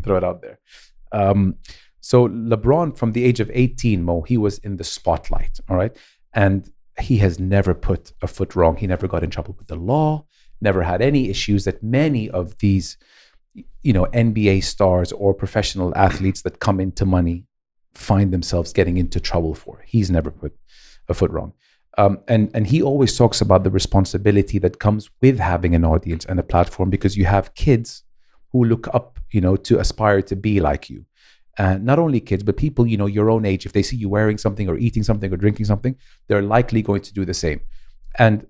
Throw 0.02 0.16
it 0.16 0.24
out 0.24 0.40
there. 0.40 0.58
Um, 1.12 1.56
so 2.06 2.28
LeBron, 2.28 2.96
from 2.96 3.14
the 3.14 3.24
age 3.24 3.40
of 3.40 3.50
18, 3.52 4.00
Mo, 4.00 4.22
he 4.22 4.36
was 4.38 4.58
in 4.58 4.76
the 4.76 4.84
spotlight. 4.84 5.58
All 5.68 5.76
right. 5.76 5.90
And 6.32 6.70
he 7.00 7.16
has 7.16 7.40
never 7.40 7.74
put 7.74 8.12
a 8.22 8.28
foot 8.28 8.54
wrong. 8.54 8.76
He 8.76 8.86
never 8.86 9.08
got 9.08 9.24
in 9.24 9.30
trouble 9.30 9.56
with 9.58 9.66
the 9.66 9.74
law, 9.74 10.24
never 10.60 10.84
had 10.84 11.02
any 11.02 11.28
issues 11.28 11.64
that 11.64 11.82
many 11.82 12.30
of 12.30 12.58
these, 12.58 12.96
you 13.82 13.92
know, 13.92 14.04
NBA 14.12 14.62
stars 14.62 15.10
or 15.10 15.34
professional 15.34 15.92
athletes 15.96 16.42
that 16.42 16.60
come 16.60 16.78
into 16.78 17.04
money 17.04 17.44
find 17.92 18.32
themselves 18.32 18.72
getting 18.72 18.98
into 18.98 19.18
trouble 19.18 19.56
for. 19.56 19.82
He's 19.84 20.08
never 20.08 20.30
put 20.30 20.56
a 21.08 21.14
foot 21.14 21.32
wrong. 21.32 21.54
Um, 21.98 22.20
and 22.28 22.52
and 22.54 22.68
he 22.68 22.82
always 22.82 23.18
talks 23.18 23.40
about 23.40 23.64
the 23.64 23.70
responsibility 23.70 24.60
that 24.60 24.78
comes 24.78 25.10
with 25.20 25.40
having 25.40 25.74
an 25.74 25.84
audience 25.84 26.24
and 26.24 26.38
a 26.38 26.44
platform 26.44 26.88
because 26.88 27.16
you 27.16 27.24
have 27.24 27.54
kids 27.54 28.04
who 28.52 28.64
look 28.64 28.86
up, 28.94 29.18
you 29.32 29.40
know, 29.40 29.56
to 29.56 29.80
aspire 29.80 30.22
to 30.22 30.36
be 30.36 30.60
like 30.60 30.88
you. 30.88 31.04
Uh, 31.58 31.78
not 31.80 31.98
only 31.98 32.20
kids, 32.20 32.42
but 32.42 32.56
people, 32.56 32.86
you 32.86 32.96
know, 32.96 33.06
your 33.06 33.30
own 33.30 33.46
age. 33.46 33.64
If 33.64 33.72
they 33.72 33.82
see 33.82 33.96
you 33.96 34.08
wearing 34.08 34.36
something 34.36 34.68
or 34.68 34.76
eating 34.76 35.02
something 35.02 35.32
or 35.32 35.36
drinking 35.36 35.66
something, 35.66 35.96
they're 36.28 36.42
likely 36.42 36.82
going 36.82 37.00
to 37.02 37.14
do 37.14 37.24
the 37.24 37.34
same. 37.34 37.60
And 38.18 38.46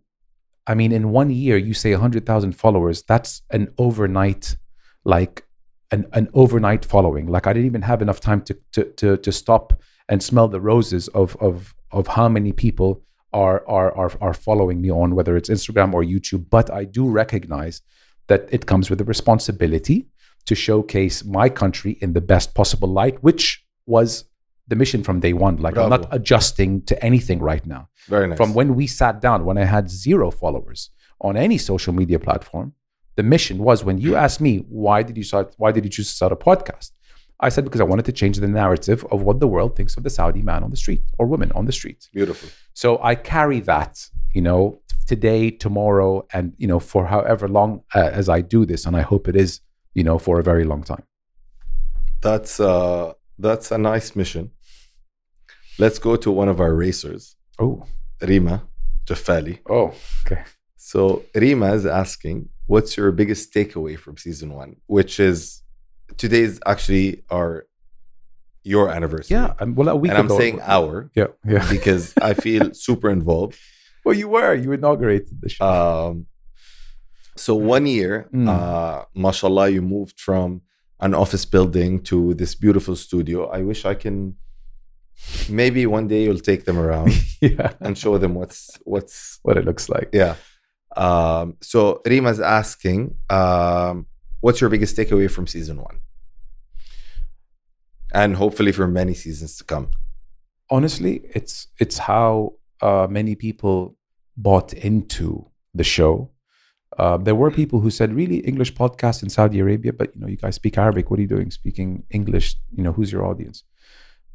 I 0.66 0.74
mean, 0.74 0.92
in 0.92 1.10
one 1.10 1.30
year, 1.30 1.56
you 1.56 1.74
say 1.74 1.92
100,000 1.92 2.52
followers, 2.52 3.02
that's 3.02 3.42
an 3.50 3.72
overnight, 3.78 4.56
like 5.04 5.44
an, 5.92 6.06
an 6.12 6.28
overnight 6.34 6.84
following. 6.84 7.26
Like 7.28 7.46
I 7.46 7.52
didn't 7.52 7.66
even 7.66 7.82
have 7.82 8.02
enough 8.02 8.20
time 8.20 8.42
to, 8.42 8.58
to, 8.72 8.84
to, 8.84 9.16
to 9.18 9.32
stop 9.32 9.80
and 10.08 10.22
smell 10.22 10.48
the 10.48 10.60
roses 10.60 11.06
of, 11.08 11.36
of, 11.36 11.74
of 11.92 12.08
how 12.08 12.28
many 12.28 12.52
people 12.52 13.02
are, 13.32 13.66
are, 13.68 13.96
are, 13.96 14.12
are 14.20 14.34
following 14.34 14.80
me 14.80 14.90
on, 14.90 15.14
whether 15.14 15.36
it's 15.36 15.48
Instagram 15.48 15.94
or 15.94 16.02
YouTube. 16.02 16.46
But 16.50 16.70
I 16.72 16.84
do 16.84 17.08
recognize 17.08 17.82
that 18.26 18.48
it 18.50 18.66
comes 18.66 18.90
with 18.90 19.00
a 19.00 19.04
responsibility 19.04 20.08
to 20.46 20.54
showcase 20.54 21.24
my 21.24 21.48
country 21.48 21.98
in 22.00 22.12
the 22.12 22.20
best 22.20 22.54
possible 22.54 22.88
light, 22.88 23.22
which 23.22 23.64
was 23.86 24.24
the 24.68 24.76
mission 24.76 25.02
from 25.02 25.20
day 25.20 25.32
one. 25.32 25.56
Like 25.58 25.76
I'm 25.76 25.90
not 25.90 26.08
adjusting 26.10 26.82
to 26.82 27.04
anything 27.04 27.38
right 27.40 27.64
now. 27.66 27.88
Very 28.08 28.26
nice. 28.26 28.36
From 28.36 28.54
when 28.54 28.74
we 28.74 28.86
sat 28.86 29.20
down, 29.20 29.44
when 29.44 29.58
I 29.58 29.64
had 29.64 29.90
zero 29.90 30.30
followers 30.30 30.90
on 31.20 31.36
any 31.36 31.58
social 31.58 31.92
media 31.92 32.18
platform, 32.18 32.72
the 33.16 33.22
mission 33.22 33.58
was 33.58 33.84
when 33.84 33.98
you 33.98 34.16
asked 34.16 34.40
me 34.40 34.58
why 34.68 35.02
did 35.02 35.16
you 35.16 35.22
start, 35.22 35.54
why 35.56 35.72
did 35.72 35.84
you 35.84 35.90
choose 35.90 36.08
to 36.08 36.14
start 36.14 36.32
a 36.32 36.36
podcast? 36.36 36.92
I 37.38 37.48
said 37.50 37.64
because 37.64 37.80
I 37.80 37.84
wanted 37.84 38.06
to 38.06 38.12
change 38.12 38.38
the 38.38 38.48
narrative 38.48 39.04
of 39.10 39.22
what 39.22 39.40
the 39.40 39.48
world 39.48 39.76
thinks 39.76 39.96
of 39.96 40.02
the 40.04 40.10
Saudi 40.10 40.42
man 40.42 40.64
on 40.64 40.70
the 40.70 40.76
street 40.76 41.02
or 41.18 41.26
woman 41.26 41.52
on 41.52 41.66
the 41.66 41.72
street. 41.72 42.08
Beautiful. 42.12 42.48
So 42.72 42.98
I 43.02 43.14
carry 43.14 43.60
that, 43.60 44.08
you 44.34 44.40
know, 44.40 44.80
today, 45.06 45.50
tomorrow, 45.50 46.26
and 46.32 46.54
you 46.58 46.66
know, 46.66 46.80
for 46.80 47.06
however 47.06 47.48
long 47.48 47.82
uh, 47.94 48.10
as 48.12 48.28
I 48.28 48.40
do 48.40 48.64
this, 48.64 48.86
and 48.86 48.96
I 48.96 49.02
hope 49.02 49.28
it 49.28 49.36
is, 49.36 49.60
you 49.96 50.04
know, 50.08 50.18
for 50.26 50.34
a 50.38 50.44
very 50.50 50.64
long 50.72 50.82
time. 50.92 51.04
That's 52.26 52.54
uh 52.60 53.12
that's 53.46 53.68
a 53.70 53.78
nice 53.92 54.08
mission. 54.20 54.44
Let's 55.78 55.98
go 55.98 56.12
to 56.24 56.30
one 56.40 56.48
of 56.54 56.58
our 56.64 56.74
racers, 56.74 57.22
Oh, 57.58 57.84
Rima 58.30 58.56
Juffali. 59.06 59.56
oh, 59.76 59.88
okay. 60.24 60.42
So 60.76 61.24
Rima 61.34 61.68
is 61.78 61.84
asking, 62.02 62.48
what's 62.72 62.96
your 62.96 63.10
biggest 63.20 63.52
takeaway 63.56 63.94
from 63.98 64.14
season 64.16 64.48
one? 64.62 64.76
Which 64.96 65.14
is 65.30 65.62
today's 66.22 66.54
actually 66.72 67.08
our 67.30 67.66
your 68.64 68.88
anniversary. 68.96 69.36
Yeah, 69.36 69.54
I'm, 69.60 69.74
well, 69.76 69.88
a 69.88 69.96
week 69.96 70.10
And 70.10 70.18
I'm 70.18 70.28
saying 70.40 70.60
our 70.62 71.10
yeah, 71.14 71.28
yeah. 71.52 71.64
because 71.76 72.14
I 72.20 72.32
feel 72.34 72.64
super 72.88 73.10
involved. 73.18 73.56
well, 74.04 74.16
you 74.22 74.28
were, 74.28 74.54
you 74.54 74.72
inaugurated 74.72 75.40
the 75.40 75.48
show. 75.48 75.64
Um, 75.64 76.26
so 77.36 77.54
one 77.54 77.86
year, 77.86 78.28
Mm. 78.32 78.48
uh, 78.48 79.04
mashallah, 79.14 79.68
you 79.70 79.82
moved 79.82 80.18
from 80.20 80.62
an 81.00 81.14
office 81.14 81.44
building 81.44 82.02
to 82.04 82.34
this 82.34 82.54
beautiful 82.54 82.96
studio. 82.96 83.46
I 83.48 83.62
wish 83.62 83.84
I 83.84 83.94
can. 83.94 84.36
Maybe 85.48 85.86
one 85.86 86.08
day 86.08 86.24
you'll 86.24 86.38
take 86.50 86.64
them 86.66 86.78
around 86.78 87.10
yeah, 87.40 87.72
and 87.80 87.96
show 87.96 88.18
them 88.18 88.34
what's 88.34 88.78
what's 88.84 89.38
what 89.42 89.56
it 89.56 89.64
looks 89.64 89.88
like. 89.88 90.08
yeah. 90.12 90.34
Um, 90.96 91.56
so 91.60 92.00
Rima's 92.06 92.40
asking, 92.40 93.16
um, 93.28 94.06
what's 94.40 94.60
your 94.60 94.70
biggest 94.70 94.96
takeaway 94.96 95.30
from 95.30 95.46
season 95.46 95.76
one? 95.82 95.98
And 98.12 98.36
hopefully 98.36 98.72
for 98.72 98.86
many 98.86 99.14
seasons 99.14 99.56
to 99.58 99.64
come. 99.64 99.88
honestly, 100.70 101.22
it's 101.34 101.68
it's 101.78 101.98
how 101.98 102.54
uh, 102.82 103.06
many 103.08 103.34
people 103.36 103.96
bought 104.36 104.72
into 104.72 105.46
the 105.74 105.84
show. 105.84 106.30
Uh, 106.98 107.16
there 107.18 107.34
were 107.34 107.50
people 107.50 107.80
who 107.80 107.90
said, 107.90 108.14
"Really, 108.14 108.38
English 108.38 108.74
podcast 108.74 109.22
in 109.22 109.28
Saudi 109.28 109.58
Arabia?" 109.58 109.92
But 109.92 110.14
you 110.14 110.20
know, 110.20 110.28
you 110.28 110.36
guys 110.36 110.54
speak 110.54 110.78
Arabic. 110.78 111.10
What 111.10 111.18
are 111.18 111.22
you 111.22 111.28
doing 111.28 111.50
speaking 111.50 112.04
English? 112.10 112.56
You 112.72 112.82
know, 112.82 112.92
who's 112.92 113.12
your 113.12 113.24
audience? 113.24 113.64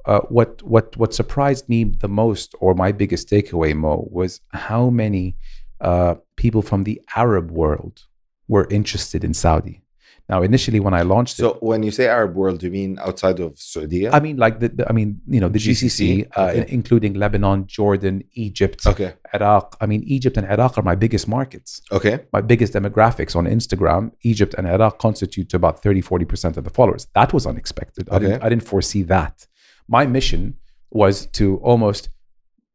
Uh, 0.05 0.21
what 0.29 0.61
what 0.63 0.95
what 0.97 1.13
surprised 1.13 1.67
me 1.69 1.83
the 1.83 2.07
most, 2.07 2.55
or 2.59 2.73
my 2.73 2.91
biggest 2.91 3.29
takeaway, 3.29 3.75
Mo, 3.75 4.07
was 4.11 4.41
how 4.49 4.89
many 4.89 5.35
uh, 5.79 6.15
people 6.35 6.61
from 6.61 6.83
the 6.83 7.01
Arab 7.15 7.51
world 7.51 8.05
were 8.47 8.67
interested 8.69 9.23
in 9.23 9.33
Saudi. 9.33 9.81
Now, 10.29 10.41
initially, 10.43 10.79
when 10.79 10.93
I 10.93 11.01
launched 11.01 11.33
it, 11.39 11.41
So 11.41 11.57
when 11.59 11.83
you 11.83 11.91
say 11.91 12.07
Arab 12.07 12.35
world, 12.35 12.59
do 12.59 12.67
you 12.67 12.71
mean 12.71 12.97
outside 12.99 13.39
of 13.41 13.59
Saudi? 13.59 14.07
I 14.07 14.19
mean, 14.21 14.37
like 14.37 14.59
the, 14.61 14.69
the 14.69 14.87
I 14.89 14.93
mean, 14.93 15.19
you 15.27 15.41
know, 15.41 15.49
the 15.49 15.59
GCC, 15.59 15.85
GCC, 15.89 16.27
uh, 16.37 16.41
okay. 16.45 16.57
in- 16.59 16.63
including 16.69 17.13
Lebanon, 17.15 17.67
Jordan, 17.67 18.23
Egypt, 18.33 18.85
okay. 18.87 19.13
Iraq. 19.33 19.75
I 19.81 19.85
mean, 19.87 20.03
Egypt 20.05 20.37
and 20.37 20.47
Iraq 20.47 20.77
are 20.77 20.83
my 20.83 20.95
biggest 20.95 21.27
markets. 21.27 21.81
Okay. 21.91 22.19
My 22.31 22.41
biggest 22.41 22.73
demographics 22.73 23.35
on 23.35 23.45
Instagram, 23.45 24.11
Egypt 24.21 24.53
and 24.57 24.67
Iraq 24.67 24.99
constitute 24.99 25.49
to 25.49 25.57
about 25.57 25.83
30, 25.83 26.01
40% 26.01 26.55
of 26.57 26.63
the 26.63 26.69
followers. 26.69 27.07
That 27.13 27.33
was 27.33 27.45
unexpected. 27.45 28.07
I, 28.09 28.19
didn't, 28.19 28.35
Okay. 28.35 28.45
I 28.45 28.49
didn't 28.49 28.63
foresee 28.63 29.03
that. 29.03 29.47
My 29.87 30.05
mission 30.05 30.55
was 30.91 31.25
to 31.27 31.57
almost 31.57 32.09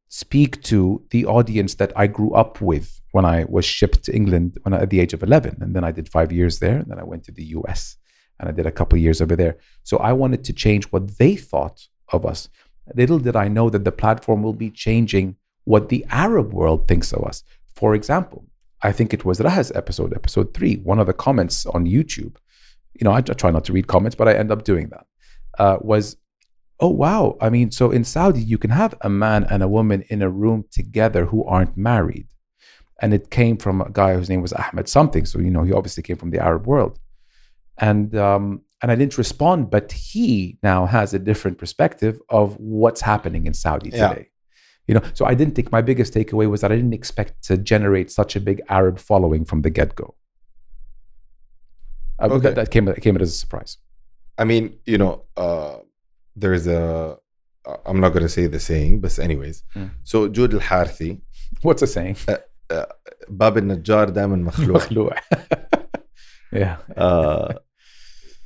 speak 0.08 0.62
to 0.62 1.02
the 1.10 1.26
audience 1.26 1.74
that 1.74 1.92
I 1.96 2.06
grew 2.06 2.32
up 2.34 2.60
with 2.60 3.00
when 3.16 3.24
I 3.24 3.38
was 3.56 3.64
shipped 3.64 4.00
to 4.04 4.14
England 4.20 4.58
when 4.62 4.74
I, 4.74 4.78
at 4.84 4.90
the 4.90 5.00
age 5.00 5.14
of 5.14 5.22
11. 5.22 5.58
And 5.62 5.70
then 5.74 5.84
I 5.88 5.92
did 5.98 6.06
five 6.16 6.30
years 6.38 6.54
there. 6.64 6.78
And 6.80 6.88
then 6.90 6.98
I 6.98 7.06
went 7.12 7.24
to 7.24 7.32
the 7.32 7.46
US 7.58 7.96
and 8.38 8.44
I 8.48 8.52
did 8.52 8.66
a 8.66 8.76
couple 8.78 8.98
years 9.06 9.18
over 9.24 9.36
there. 9.42 9.56
So 9.84 9.94
I 10.10 10.12
wanted 10.22 10.42
to 10.44 10.52
change 10.64 10.84
what 10.92 11.04
they 11.20 11.34
thought 11.50 11.78
of 12.16 12.26
us. 12.32 12.40
Little 12.94 13.20
did 13.26 13.36
I 13.44 13.48
know 13.56 13.70
that 13.70 13.84
the 13.84 13.98
platform 14.02 14.42
will 14.42 14.58
be 14.66 14.70
changing 14.86 15.36
what 15.64 15.88
the 15.88 16.04
Arab 16.26 16.52
world 16.52 16.86
thinks 16.86 17.10
of 17.16 17.24
us. 17.30 17.42
For 17.74 17.94
example, 17.94 18.40
I 18.82 18.92
think 18.92 19.14
it 19.14 19.24
was 19.24 19.40
Raha's 19.40 19.72
episode, 19.74 20.12
episode 20.14 20.52
three, 20.52 20.76
one 20.76 20.98
of 20.98 21.06
the 21.06 21.20
comments 21.26 21.64
on 21.76 21.86
YouTube. 21.86 22.36
You 22.98 23.04
know, 23.04 23.12
I, 23.12 23.22
I 23.32 23.34
try 23.42 23.50
not 23.50 23.64
to 23.64 23.72
read 23.72 23.86
comments, 23.94 24.14
but 24.14 24.28
I 24.28 24.34
end 24.34 24.52
up 24.52 24.62
doing 24.62 24.90
that. 24.90 25.06
Uh, 25.58 25.78
was, 25.80 26.16
oh 26.80 26.94
wow! 27.04 27.38
I 27.40 27.48
mean, 27.48 27.70
so 27.70 27.90
in 27.90 28.04
Saudi 28.04 28.42
you 28.42 28.58
can 28.58 28.72
have 28.82 28.94
a 29.00 29.08
man 29.08 29.44
and 29.52 29.62
a 29.62 29.68
woman 29.78 30.04
in 30.10 30.20
a 30.22 30.30
room 30.30 30.66
together 30.70 31.24
who 31.30 31.44
aren't 31.44 31.76
married, 31.76 32.28
and 33.02 33.12
it 33.14 33.30
came 33.30 33.56
from 33.56 33.80
a 33.80 33.90
guy 33.90 34.14
whose 34.14 34.28
name 34.30 34.42
was 34.42 34.52
Ahmed 34.52 34.88
something. 34.88 35.24
So 35.26 35.38
you 35.38 35.50
know, 35.50 35.62
he 35.62 35.72
obviously 35.72 36.02
came 36.02 36.16
from 36.16 36.30
the 36.30 36.40
Arab 36.40 36.66
world, 36.66 36.98
and 37.78 38.14
um, 38.16 38.62
and 38.82 38.90
I 38.92 38.96
didn't 38.96 39.16
respond, 39.18 39.70
but 39.70 39.92
he 39.92 40.58
now 40.62 40.86
has 40.86 41.14
a 41.14 41.18
different 41.18 41.58
perspective 41.58 42.20
of 42.28 42.56
what's 42.58 43.00
happening 43.00 43.46
in 43.46 43.54
Saudi 43.54 43.90
Yeah. 43.90 44.08
today. 44.08 44.28
You 44.86 44.94
know, 44.94 45.02
so 45.14 45.24
I 45.26 45.34
didn't 45.34 45.54
think 45.56 45.72
my 45.72 45.82
biggest 45.82 46.14
takeaway 46.14 46.48
was 46.48 46.60
that 46.60 46.70
I 46.70 46.76
didn't 46.76 46.94
expect 46.94 47.42
to 47.48 47.56
generate 47.56 48.08
such 48.10 48.36
a 48.36 48.40
big 48.40 48.60
Arab 48.68 48.98
following 49.00 49.44
from 49.44 49.62
the 49.62 49.70
get 49.70 49.94
go. 49.96 50.14
Uh, 52.18 52.26
Okay. 52.30 52.38
that, 52.44 52.54
that 52.54 52.70
came 52.70 52.84
that 52.86 53.00
came 53.02 53.16
as 53.20 53.28
a 53.30 53.32
surprise. 53.32 53.78
I 54.38 54.44
mean, 54.44 54.78
you 54.86 54.98
know, 54.98 55.24
uh, 55.36 55.78
there's 56.34 56.66
a. 56.66 57.18
uh, 57.66 57.76
I'm 57.84 58.00
not 58.00 58.10
gonna 58.14 58.28
say 58.28 58.46
the 58.46 58.60
saying, 58.60 59.00
but 59.00 59.18
anyways. 59.18 59.62
Mm. 59.74 59.90
So 60.04 60.28
Jud 60.28 60.54
al 60.54 60.60
Harthi, 60.60 61.20
What's 61.62 61.80
the 61.80 61.86
saying? 61.86 62.16
باب 63.28 63.58
النجار 63.58 64.08
دائما 64.08 64.36
مخلوع. 64.36 64.76
مخلوع. 64.76 65.14
Yeah. 66.52 66.76
Uh, 66.96 67.54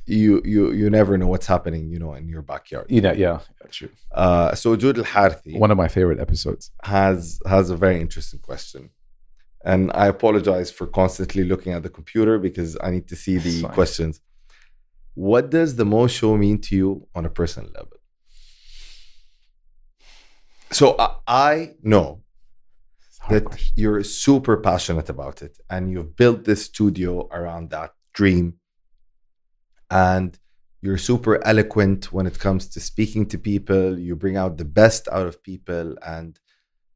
you 0.05 0.41
you 0.53 0.71
you 0.79 0.89
never 0.89 1.13
know 1.19 1.27
what's 1.33 1.47
happening 1.55 1.83
you 1.93 1.99
know 2.03 2.13
in 2.19 2.27
your 2.27 2.41
backyard. 2.41 2.87
You 2.89 3.01
know 3.05 3.13
yeah. 3.25 3.39
True. 3.77 3.89
Uh 4.11 4.49
so 4.61 4.75
Jude 4.75 4.97
al-Harthi 5.03 5.53
one 5.65 5.71
of 5.75 5.77
my 5.83 5.89
favorite 5.97 6.19
episodes. 6.25 6.63
has 6.95 7.39
has 7.53 7.65
a 7.69 7.77
very 7.85 7.97
interesting 8.05 8.39
question. 8.49 8.81
And 9.63 9.81
I 10.03 10.07
apologize 10.15 10.69
for 10.77 10.85
constantly 10.87 11.43
looking 11.51 11.71
at 11.77 11.83
the 11.83 11.93
computer 11.99 12.33
because 12.47 12.71
I 12.85 12.89
need 12.95 13.07
to 13.13 13.15
see 13.23 13.37
the 13.47 13.55
questions. 13.79 14.13
What 15.29 15.45
does 15.57 15.69
the 15.79 15.85
Mo 15.93 16.07
Show 16.07 16.31
mean 16.45 16.57
to 16.65 16.71
you 16.75 16.89
on 17.17 17.23
a 17.29 17.29
personal 17.29 17.69
level? 17.79 17.97
So 20.71 20.85
I 21.27 21.53
know 21.91 22.07
that 23.29 23.45
question. 23.45 23.73
you're 23.75 24.03
super 24.03 24.57
passionate 24.57 25.09
about 25.09 25.41
it 25.41 25.57
and 25.69 25.91
you've 25.91 26.15
built 26.15 26.43
this 26.43 26.65
studio 26.65 27.27
around 27.31 27.69
that 27.71 27.91
dream. 28.13 28.55
And 29.89 30.37
you're 30.81 30.97
super 30.97 31.45
eloquent 31.45 32.11
when 32.11 32.25
it 32.25 32.39
comes 32.39 32.67
to 32.69 32.79
speaking 32.79 33.25
to 33.27 33.37
people. 33.37 33.99
You 33.99 34.15
bring 34.15 34.37
out 34.37 34.57
the 34.57 34.65
best 34.65 35.07
out 35.11 35.27
of 35.27 35.43
people 35.43 35.95
and 36.05 36.39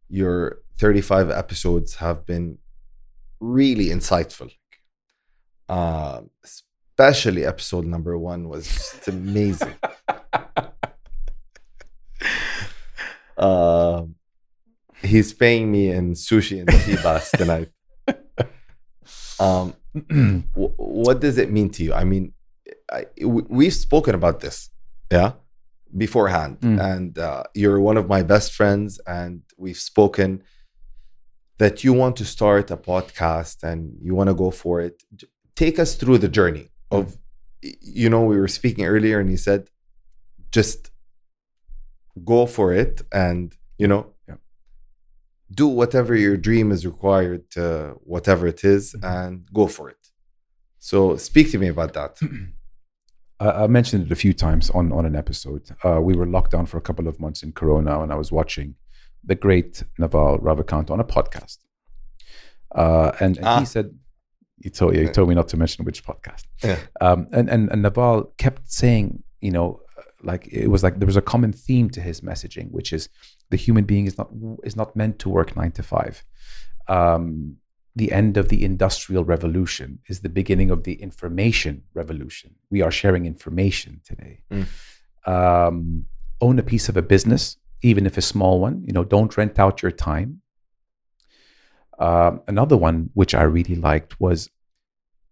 your 0.09 0.59
35 0.77 1.29
episodes 1.29 1.95
have 1.95 2.25
been 2.25 2.57
really 3.39 3.87
insightful. 3.87 4.51
Um, 5.67 6.29
especially 6.43 7.45
episode 7.45 7.85
number 7.85 8.17
one 8.17 8.49
was 8.49 8.67
just 8.67 9.07
amazing. 9.07 9.75
Um, 13.37 14.14
he's 15.05 15.33
paying 15.33 15.71
me 15.71 15.89
in 15.89 16.13
sushi 16.13 16.59
and 16.59 16.67
bass 17.03 17.31
tonight. 17.31 17.69
Um, 19.39 19.73
wh- 20.55 20.79
what 20.79 21.19
does 21.19 21.37
it 21.37 21.51
mean 21.51 21.69
to 21.71 21.83
you? 21.83 21.93
I 21.93 22.03
mean, 22.05 22.33
I, 22.91 23.05
we- 23.21 23.43
we've 23.49 23.73
spoken 23.73 24.15
about 24.15 24.39
this, 24.39 24.69
yeah, 25.11 25.33
beforehand, 25.95 26.59
Mm. 26.61 26.79
and 26.93 27.19
uh, 27.19 27.43
you're 27.53 27.79
one 27.79 27.97
of 27.97 28.07
my 28.07 28.23
best 28.23 28.53
friends, 28.53 28.99
and 29.05 29.41
we've 29.57 29.77
spoken 29.77 30.41
that 31.57 31.83
you 31.83 31.91
want 31.93 32.15
to 32.17 32.25
start 32.25 32.71
a 32.71 32.77
podcast 32.77 33.63
and 33.63 33.93
you 34.01 34.15
want 34.15 34.29
to 34.29 34.33
go 34.33 34.51
for 34.51 34.79
it. 34.81 35.03
Take 35.55 35.79
us 35.79 35.95
through 35.95 36.19
the 36.19 36.27
journey 36.29 36.69
of, 36.91 37.17
y- 37.63 37.73
you 37.81 38.09
know, 38.09 38.23
we 38.23 38.37
were 38.39 38.47
speaking 38.47 38.85
earlier, 38.85 39.19
and 39.19 39.29
you 39.29 39.37
said, 39.37 39.69
just 40.51 40.91
go 42.23 42.45
for 42.45 42.71
it, 42.73 43.01
and 43.11 43.53
you 43.77 43.87
know. 43.87 44.13
Do 45.61 45.67
whatever 45.79 46.13
your 46.15 46.37
dream 46.37 46.67
is 46.75 46.85
required 46.85 47.41
to 47.51 47.65
whatever 48.13 48.45
it 48.53 48.61
is 48.75 48.83
Mhm. 48.93 49.03
and 49.15 49.31
go 49.53 49.65
for 49.75 49.89
it. 49.89 50.03
So 50.79 50.97
speak 51.17 51.47
to 51.51 51.57
me 51.63 51.67
about 51.75 51.93
that. 51.93 52.13
I, 53.39 53.47
I 53.63 53.67
mentioned 53.67 54.05
it 54.05 54.11
a 54.11 54.15
few 54.25 54.33
times 54.33 54.69
on, 54.71 54.91
on 54.91 55.05
an 55.05 55.15
episode. 55.15 55.63
Uh, 55.83 55.99
we 56.01 56.13
were 56.15 56.25
locked 56.35 56.51
down 56.51 56.65
for 56.67 56.77
a 56.77 56.81
couple 56.81 57.07
of 57.07 57.19
months 57.19 57.43
in 57.43 57.51
Corona, 57.51 57.93
and 58.01 58.11
I 58.11 58.15
was 58.15 58.31
watching 58.31 58.75
the 59.23 59.35
great 59.35 59.83
Naval 59.97 60.37
Ravikant 60.39 60.89
on 60.91 60.99
a 60.99 61.03
podcast. 61.03 61.57
Uh, 62.73 63.11
and, 63.19 63.37
and 63.37 63.45
Ah. 63.45 63.59
he 63.59 63.65
said, 63.65 63.87
he 64.63 64.69
told, 64.69 64.95
he 64.95 65.07
told 65.07 65.29
me 65.29 65.35
not 65.35 65.47
to 65.49 65.57
mention 65.57 65.85
which 65.85 66.03
podcast. 66.05 66.43
Yeah. 66.63 66.79
Um, 67.01 67.27
and, 67.31 67.49
and, 67.49 67.69
and 67.71 67.81
Naval 67.81 68.33
kept 68.37 68.71
saying, 68.71 69.23
you 69.41 69.51
know, 69.51 69.81
like 70.25 70.47
it 70.51 70.67
was 70.67 70.83
like 70.83 70.99
there 70.99 71.05
was 71.05 71.17
a 71.17 71.21
common 71.21 71.53
theme 71.53 71.89
to 71.91 72.01
his 72.01 72.21
messaging, 72.21 72.71
which 72.71 72.91
is 72.91 73.09
the 73.49 73.57
human 73.57 73.85
being 73.85 74.05
is 74.07 74.17
not 74.17 74.29
is 74.63 74.75
not 74.75 74.95
meant 74.95 75.19
to 75.19 75.29
work 75.29 75.55
nine 75.55 75.71
to 75.73 75.83
five. 75.83 76.23
Um, 76.87 77.57
the 77.95 78.11
end 78.11 78.35
of 78.35 78.49
the 78.49 78.63
industrial 78.63 79.23
revolution 79.23 79.99
is 80.07 80.19
the 80.19 80.29
beginning 80.29 80.69
of 80.69 80.83
the 80.83 80.95
information 80.95 81.83
revolution. 81.93 82.55
We 82.69 82.81
are 82.81 82.91
sharing 82.91 83.25
information 83.25 84.01
today. 84.03 84.41
Mm. 84.51 84.67
Um, 85.25 86.05
own 86.41 86.59
a 86.59 86.63
piece 86.63 86.89
of 86.89 86.97
a 86.97 87.01
business, 87.01 87.57
even 87.81 88.05
if 88.05 88.17
a 88.17 88.21
small 88.21 88.59
one. 88.59 88.83
You 88.85 88.93
know, 88.93 89.05
don't 89.05 89.35
rent 89.37 89.59
out 89.59 89.81
your 89.81 89.91
time. 89.91 90.41
Um, 91.97 92.41
another 92.47 92.75
one 92.75 93.09
which 93.13 93.33
I 93.33 93.43
really 93.43 93.75
liked 93.75 94.19
was 94.19 94.49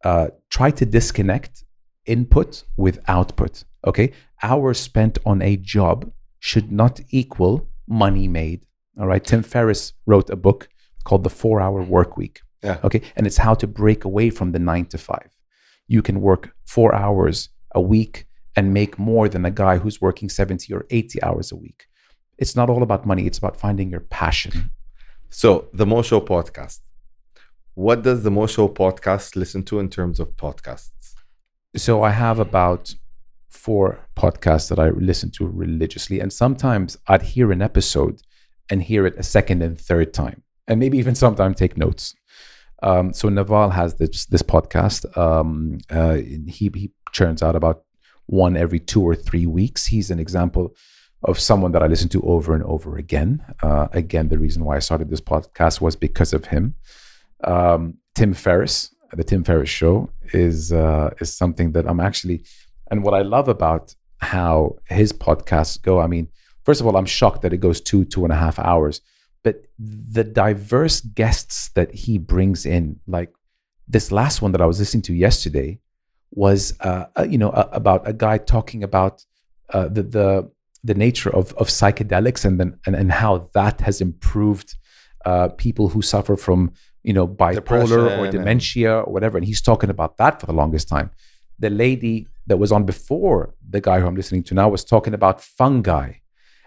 uh, 0.05 0.27
try 0.49 0.71
to 0.71 0.85
disconnect 0.85 1.65
input 2.05 2.63
with 2.77 2.99
output. 3.07 3.63
Okay, 3.85 4.11
hours 4.41 4.79
spent 4.79 5.17
on 5.25 5.41
a 5.41 5.57
job 5.57 6.11
should 6.39 6.71
not 6.71 6.99
equal 7.09 7.67
money 7.87 8.27
made. 8.27 8.65
All 8.99 9.07
right, 9.07 9.23
Tim 9.23 9.43
Ferriss 9.43 9.93
wrote 10.05 10.29
a 10.29 10.35
book 10.35 10.69
called 11.03 11.23
The 11.23 11.29
Four 11.29 11.61
Hour 11.61 11.81
Work 11.81 12.17
Week. 12.17 12.41
Yeah. 12.63 12.79
Okay, 12.83 13.01
and 13.15 13.27
it's 13.27 13.37
how 13.37 13.53
to 13.55 13.67
break 13.67 14.05
away 14.05 14.29
from 14.29 14.51
the 14.51 14.59
nine 14.59 14.85
to 14.87 14.97
five. 14.97 15.29
You 15.87 16.01
can 16.01 16.21
work 16.21 16.55
four 16.65 16.95
hours 16.95 17.49
a 17.75 17.81
week 17.81 18.25
and 18.55 18.73
make 18.73 18.99
more 18.99 19.27
than 19.27 19.45
a 19.45 19.51
guy 19.51 19.77
who's 19.77 19.99
working 19.99 20.29
70 20.29 20.73
or 20.73 20.85
80 20.89 21.21
hours 21.23 21.51
a 21.51 21.55
week. 21.55 21.87
It's 22.37 22.55
not 22.55 22.69
all 22.69 22.83
about 22.83 23.05
money, 23.05 23.25
it's 23.25 23.37
about 23.37 23.57
finding 23.57 23.89
your 23.89 23.99
passion. 23.99 24.69
So 25.29 25.67
the 25.73 25.85
Mo 25.85 26.03
Show 26.03 26.21
podcast. 26.21 26.79
What 27.73 28.03
does 28.03 28.21
the 28.21 28.29
Mo 28.29 28.45
Show 28.45 28.67
podcast 28.67 29.35
listen 29.35 29.63
to 29.63 29.79
in 29.79 29.89
terms 29.89 30.19
of 30.19 30.37
podcasts? 30.37 30.92
So 31.75 32.03
I 32.03 32.11
have 32.11 32.39
about 32.39 32.93
four 33.49 33.99
podcasts 34.15 34.69
that 34.69 34.79
I 34.79 34.89
listen 34.89 35.31
to 35.31 35.47
religiously, 35.47 36.19
and 36.19 36.31
sometimes 36.31 36.97
I'd 37.07 37.21
hear 37.21 37.51
an 37.51 37.61
episode 37.61 38.21
and 38.69 38.83
hear 38.83 39.05
it 39.05 39.15
a 39.17 39.23
second 39.23 39.61
and 39.61 39.79
third 39.79 40.13
time, 40.13 40.43
and 40.67 40.79
maybe 40.79 40.97
even 40.97 41.15
sometimes 41.15 41.57
take 41.57 41.77
notes. 41.77 42.15
Um, 42.81 43.13
so 43.13 43.29
Naval 43.29 43.69
has 43.69 43.95
this 43.95 44.25
this 44.25 44.43
podcast. 44.43 45.17
Um, 45.17 45.79
uh, 45.89 46.15
he 46.15 46.69
he 46.75 46.91
churns 47.11 47.41
out 47.41 47.55
about 47.55 47.83
one 48.25 48.57
every 48.57 48.79
two 48.79 49.01
or 49.01 49.15
three 49.15 49.45
weeks. 49.45 49.87
He's 49.87 50.11
an 50.11 50.19
example 50.19 50.75
of 51.23 51.39
someone 51.39 51.71
that 51.71 51.83
I 51.83 51.87
listen 51.87 52.09
to 52.09 52.21
over 52.21 52.53
and 52.53 52.63
over 52.63 52.97
again. 52.97 53.43
Uh, 53.61 53.87
again, 53.93 54.27
the 54.27 54.37
reason 54.37 54.65
why 54.65 54.75
I 54.75 54.79
started 54.79 55.09
this 55.09 55.21
podcast 55.21 55.81
was 55.81 55.95
because 55.95 56.33
of 56.33 56.45
him. 56.45 56.75
Um, 57.43 57.95
Tim 58.15 58.33
Ferriss, 58.33 58.92
the 59.15 59.23
Tim 59.23 59.43
Ferriss 59.43 59.69
Show, 59.69 60.09
is 60.33 60.71
uh, 60.71 61.11
is 61.19 61.33
something 61.33 61.71
that 61.73 61.85
I'm 61.87 61.99
actually, 61.99 62.43
and 62.89 63.03
what 63.03 63.13
I 63.13 63.21
love 63.21 63.47
about 63.47 63.95
how 64.19 64.77
his 64.89 65.11
podcasts 65.13 65.81
go. 65.81 65.99
I 65.99 66.07
mean, 66.07 66.29
first 66.63 66.81
of 66.81 66.87
all, 66.87 66.95
I'm 66.97 67.05
shocked 67.05 67.41
that 67.41 67.53
it 67.53 67.57
goes 67.57 67.81
two 67.81 68.05
two 68.05 68.23
and 68.23 68.33
a 68.33 68.37
half 68.37 68.59
hours, 68.59 69.01
but 69.43 69.65
the 69.79 70.23
diverse 70.23 71.01
guests 71.01 71.69
that 71.69 71.93
he 71.93 72.17
brings 72.17 72.65
in, 72.65 72.99
like 73.07 73.33
this 73.87 74.11
last 74.11 74.41
one 74.41 74.51
that 74.53 74.61
I 74.61 74.65
was 74.65 74.79
listening 74.79 75.03
to 75.03 75.13
yesterday, 75.13 75.79
was 76.31 76.73
uh, 76.79 77.05
uh, 77.17 77.23
you 77.23 77.37
know 77.37 77.51
about 77.51 78.07
a 78.07 78.13
guy 78.13 78.37
talking 78.37 78.83
about 78.83 79.25
uh, 79.69 79.87
the 79.87 80.03
the 80.03 80.51
the 80.83 80.93
nature 80.93 81.33
of 81.33 81.53
of 81.53 81.67
psychedelics 81.67 82.45
and 82.45 82.59
then 82.59 82.79
and, 82.85 82.95
and 82.95 83.11
how 83.11 83.49
that 83.53 83.81
has 83.81 84.01
improved 84.01 84.75
uh, 85.25 85.49
people 85.49 85.89
who 85.89 86.01
suffer 86.01 86.35
from 86.35 86.71
you 87.03 87.13
know 87.13 87.27
bipolar 87.27 87.55
Depression 87.55 87.99
or 87.99 88.31
dementia 88.31 88.99
or 88.99 89.11
whatever. 89.11 89.37
And 89.37 89.45
he's 89.45 89.61
talking 89.61 89.89
about 89.89 90.17
that 90.17 90.39
for 90.39 90.45
the 90.45 90.53
longest 90.53 90.87
time. 90.87 91.11
The 91.59 91.69
lady 91.69 92.27
that 92.47 92.57
was 92.57 92.71
on 92.71 92.85
before 92.85 93.55
the 93.69 93.79
guy 93.79 93.99
who 94.01 94.07
i'm 94.07 94.15
listening 94.15 94.43
to 94.43 94.53
now 94.53 94.67
was 94.67 94.83
talking 94.83 95.13
about 95.13 95.39
fungi 95.39 96.11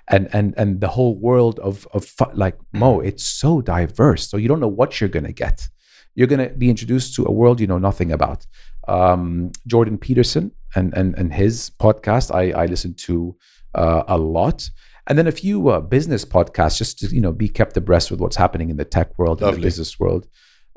and 0.09 0.29
and 0.33 0.55
and 0.57 0.81
the 0.81 0.89
whole 0.89 1.15
world 1.17 1.59
of 1.59 1.87
of 1.93 2.13
like 2.35 2.57
mo 2.73 3.01
it's 3.01 3.25
so 3.25 3.61
diverse. 3.61 4.29
So 4.29 4.37
you 4.37 4.49
don't 4.49 4.61
know 4.61 4.69
what 4.81 5.01
you're 5.01 5.09
going 5.17 5.27
to 5.27 5.33
get. 5.33 5.69
You're 6.15 6.29
going 6.29 6.49
to 6.49 6.55
be 6.55 6.71
introduced 6.71 7.15
to 7.17 7.27
a 7.27 7.33
world 7.33 7.61
you 7.61 7.67
know 7.67 7.79
nothing 7.79 8.13
about. 8.13 8.47
Um, 8.89 9.51
jordan 9.67 9.99
peterson 9.99 10.53
and 10.77 10.95
and 10.95 11.19
and 11.19 11.35
his 11.35 11.71
podcast 11.71 12.33
i 12.33 12.53
i 12.53 12.67
listen 12.67 12.95
to 12.95 13.37
uh, 13.75 14.05
a 14.07 14.17
lot 14.17 14.71
and 15.09 15.17
then 15.19 15.27
a 15.27 15.33
few 15.33 15.69
uh, 15.69 15.81
business 15.81 16.25
podcasts 16.25 16.77
just 16.79 16.99
to 17.01 17.07
you 17.15 17.21
know 17.21 17.33
be 17.33 17.49
kept 17.49 17.77
abreast 17.77 18.11
with 18.11 18.21
what's 18.21 18.37
happening 18.37 18.69
in 18.71 18.77
the 18.77 18.85
tech 18.85 19.09
world 19.19 19.39
and 19.41 19.47
Lovely. 19.47 19.61
the 19.61 19.67
business 19.67 19.99
world 20.01 20.27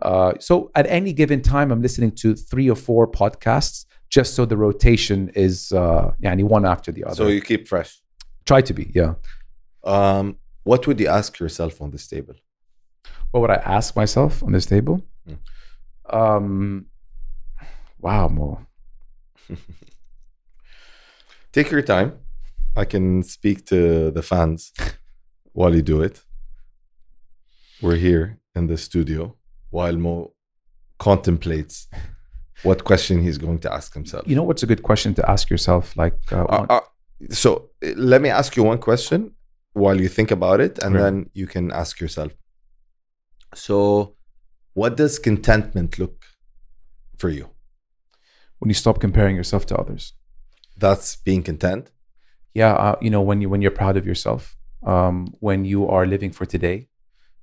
uh, 0.01 0.33
so 0.39 0.71
at 0.75 0.85
any 0.87 1.11
given 1.13 1.41
time 1.41 1.71
i'm 1.71 1.81
listening 1.81 2.11
to 2.11 2.35
three 2.35 2.69
or 2.69 2.75
four 2.75 3.03
podcasts 3.21 3.85
just 4.09 4.33
so 4.35 4.45
the 4.45 4.57
rotation 4.57 5.29
is 5.35 5.71
uh 5.71 6.11
yani 6.23 6.43
one 6.43 6.65
after 6.65 6.91
the 6.91 7.03
other 7.03 7.15
So 7.15 7.27
you 7.27 7.41
keep 7.41 7.67
fresh. 7.67 7.91
try 8.45 8.61
to 8.61 8.73
be 8.73 8.85
yeah 8.99 9.13
Um, 9.83 10.25
what 10.69 10.85
would 10.87 10.99
you 10.99 11.07
ask 11.19 11.39
yourself 11.39 11.81
on 11.81 11.89
this 11.91 12.05
table? 12.07 12.35
what 13.31 13.39
would 13.41 13.51
i 13.51 13.61
ask 13.77 13.95
myself 13.95 14.43
on 14.45 14.51
this 14.57 14.65
table 14.65 14.97
Hmm. 15.27 15.39
um 16.21 16.85
wow 17.99 18.27
mo 18.37 18.47
Take 21.51 21.71
your 21.71 21.81
time. 21.81 22.09
I 22.79 22.85
can 22.85 23.23
speak 23.23 23.65
to 23.65 24.09
the 24.17 24.21
fans 24.31 24.71
while 25.57 25.73
you 25.75 25.81
do 25.81 26.01
it. 26.01 26.15
We're 27.81 28.01
here 28.09 28.25
in 28.55 28.67
the 28.67 28.77
studio 28.77 29.35
while 29.69 29.97
Mo 30.05 30.33
contemplates 30.97 31.87
what 32.63 32.83
question 32.83 33.15
he's 33.25 33.37
going 33.37 33.59
to 33.65 33.69
ask 33.77 33.93
himself. 33.99 34.23
you 34.29 34.35
know 34.35 34.43
what's 34.49 34.63
a 34.63 34.69
good 34.71 34.83
question 34.89 35.13
to 35.19 35.23
ask 35.33 35.49
yourself 35.53 35.83
like 36.03 36.17
uh, 36.31 36.45
Uh, 36.55 36.65
uh, 36.75 36.81
so 37.43 37.49
let 38.09 38.19
me 38.25 38.29
ask 38.39 38.49
you 38.57 38.63
one 38.71 38.79
question 38.89 39.19
while 39.83 39.97
you 40.03 40.09
think 40.17 40.29
about 40.31 40.59
it, 40.67 40.73
and 40.83 40.91
Right. 40.95 41.03
then 41.03 41.15
you 41.39 41.47
can 41.53 41.65
ask 41.81 41.93
yourself. 42.03 42.31
So, 43.65 43.77
what 44.73 44.91
does 45.01 45.19
contentment 45.29 45.91
look 46.01 46.15
for 47.21 47.29
you? 47.37 47.45
when 48.61 48.69
you 48.73 48.79
stop 48.85 48.97
comparing 48.99 49.35
yourself 49.39 49.63
to 49.65 49.75
others 49.81 50.03
That's 50.83 51.09
being 51.27 51.43
content. 51.43 51.83
Yeah 52.53 52.73
uh, 52.73 52.95
you 53.01 53.09
know 53.09 53.21
when 53.21 53.41
you 53.41 53.49
when 53.49 53.61
you're 53.61 53.71
proud 53.71 53.97
of 53.97 54.05
yourself 54.05 54.55
um, 54.85 55.33
when 55.39 55.65
you 55.65 55.87
are 55.87 56.05
living 56.05 56.31
for 56.31 56.45
today 56.45 56.87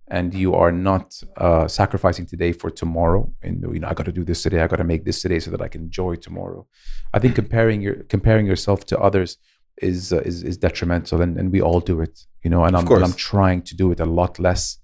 and 0.08 0.34
you 0.34 0.54
are 0.54 0.70
not 0.70 1.20
uh, 1.36 1.66
sacrificing 1.66 2.26
today 2.26 2.52
for 2.52 2.70
tomorrow 2.70 3.30
and 3.42 3.62
you 3.74 3.80
know 3.80 3.88
i 3.88 3.94
got 3.94 4.06
to 4.06 4.12
do 4.12 4.24
this 4.24 4.42
today 4.42 4.60
i 4.60 4.66
got 4.66 4.76
to 4.76 4.84
make 4.84 5.04
this 5.04 5.20
today 5.20 5.38
so 5.38 5.50
that 5.50 5.60
i 5.60 5.68
can 5.68 5.82
enjoy 5.82 6.14
tomorrow. 6.14 6.66
I 7.14 7.18
think 7.18 7.34
comparing 7.34 7.80
your 7.80 7.96
comparing 8.04 8.46
yourself 8.46 8.84
to 8.86 8.98
others 8.98 9.38
is 9.82 10.12
uh, 10.12 10.20
is, 10.20 10.42
is 10.42 10.56
detrimental 10.56 11.20
and, 11.20 11.36
and 11.38 11.52
we 11.52 11.60
all 11.60 11.80
do 11.80 12.00
it 12.00 12.20
you 12.42 12.50
know 12.50 12.64
and 12.64 12.76
I'm, 12.76 12.86
and 12.86 13.04
I'm 13.04 13.12
trying 13.12 13.62
to 13.62 13.76
do 13.76 13.90
it 13.92 14.00
a 14.00 14.06
lot 14.06 14.38
less. 14.38 14.78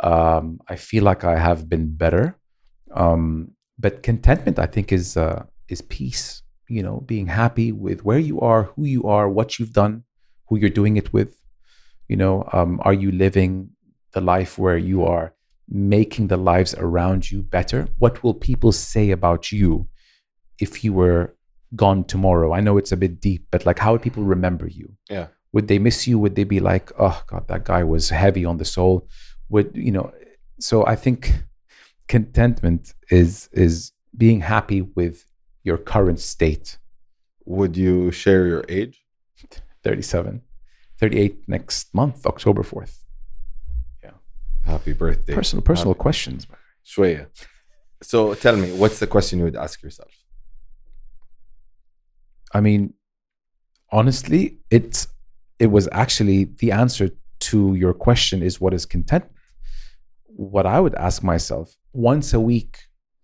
Um, 0.00 0.60
i 0.68 0.76
feel 0.76 1.02
like 1.02 1.24
i 1.24 1.36
have 1.36 1.68
been 1.68 1.86
better 2.04 2.36
um, 2.94 3.52
but 3.78 4.04
contentment 4.04 4.56
i 4.58 4.66
think 4.66 4.92
is 4.92 5.16
uh, 5.16 5.44
is 5.68 5.82
peace 5.82 6.42
you 6.68 6.82
know 6.82 7.00
being 7.06 7.26
happy 7.26 7.72
with 7.72 8.04
where 8.04 8.18
you 8.18 8.40
are 8.40 8.64
who 8.74 8.84
you 8.84 9.04
are 9.04 9.28
what 9.28 9.58
you've 9.58 9.72
done 9.72 10.04
who 10.48 10.58
you're 10.58 10.70
doing 10.70 10.96
it 10.96 11.12
with 11.12 11.40
you 12.08 12.16
know 12.16 12.48
um, 12.52 12.80
are 12.84 12.92
you 12.92 13.10
living 13.10 13.70
the 14.12 14.20
life 14.20 14.58
where 14.58 14.78
you 14.78 15.04
are 15.04 15.34
making 15.68 16.28
the 16.28 16.36
lives 16.36 16.74
around 16.74 17.30
you 17.30 17.42
better? 17.42 17.88
What 17.98 18.22
will 18.22 18.34
people 18.34 18.72
say 18.72 19.10
about 19.10 19.52
you 19.52 19.88
if 20.58 20.82
you 20.82 20.92
were 20.92 21.36
gone 21.76 22.04
tomorrow? 22.04 22.54
I 22.54 22.60
know 22.60 22.78
it's 22.78 22.92
a 22.92 22.96
bit 22.96 23.20
deep 23.20 23.46
but 23.50 23.66
like 23.66 23.78
how 23.78 23.92
would 23.92 24.02
people 24.02 24.22
remember 24.22 24.66
you? 24.66 24.94
Yeah. 25.10 25.28
would 25.52 25.68
they 25.68 25.78
miss 25.78 26.06
you? 26.06 26.18
Would 26.18 26.36
they 26.36 26.44
be 26.44 26.60
like 26.60 26.90
oh 26.98 27.22
god 27.26 27.48
that 27.48 27.64
guy 27.64 27.84
was 27.84 28.10
heavy 28.10 28.44
on 28.44 28.56
the 28.56 28.64
soul? 28.64 29.08
Would 29.50 29.70
you 29.74 29.92
know 29.92 30.12
so 30.60 30.84
i 30.86 30.96
think 30.96 31.44
contentment 32.08 32.94
is 33.10 33.48
is 33.52 33.92
being 34.16 34.40
happy 34.40 34.82
with 34.82 35.24
your 35.68 35.78
current 35.94 36.20
state. 36.34 36.66
Would 37.44 37.76
you 37.84 38.10
share 38.22 38.42
your 38.52 38.64
age? 38.78 38.96
37. 39.84 40.42
38 40.98 41.48
next 41.56 41.94
month, 41.94 42.26
October 42.26 42.62
4th. 42.62 42.94
Yeah. 44.02 44.16
Happy 44.66 44.92
birthday. 44.92 45.34
Personal 45.40 45.62
personal 45.62 45.94
Happy. 45.94 46.06
questions. 46.06 46.40
Shweya. 46.90 47.26
So 48.02 48.34
tell 48.34 48.56
me, 48.56 48.68
what's 48.80 48.98
the 48.98 49.06
question 49.06 49.38
you 49.38 49.44
would 49.44 49.56
ask 49.66 49.82
yourself? 49.82 50.12
I 52.56 52.60
mean, 52.66 52.94
honestly, 53.98 54.42
it's 54.70 54.98
it 55.64 55.70
was 55.76 55.88
actually 55.92 56.44
the 56.62 56.70
answer 56.72 57.10
to 57.50 57.74
your 57.82 57.94
question 58.08 58.42
is 58.48 58.60
what 58.60 58.72
is 58.78 58.84
contentment? 58.86 59.34
What 60.26 60.66
I 60.66 60.78
would 60.84 60.94
ask 61.08 61.22
myself 61.22 61.76
once 61.92 62.32
a 62.32 62.40
week 62.40 62.72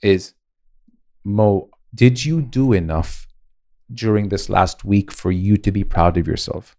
is 0.03 0.35
Mo, 1.25 1.71
did 1.95 2.25
you 2.25 2.43
do 2.43 2.73
enough 2.73 3.27
during 3.93 4.29
this 4.29 4.49
last 4.49 4.85
week 4.85 5.13
for 5.13 5.31
you 5.31 5.57
to 5.59 5.71
be 5.71 5.85
proud 5.85 6.17
of 6.17 6.27
yourself 6.27 6.77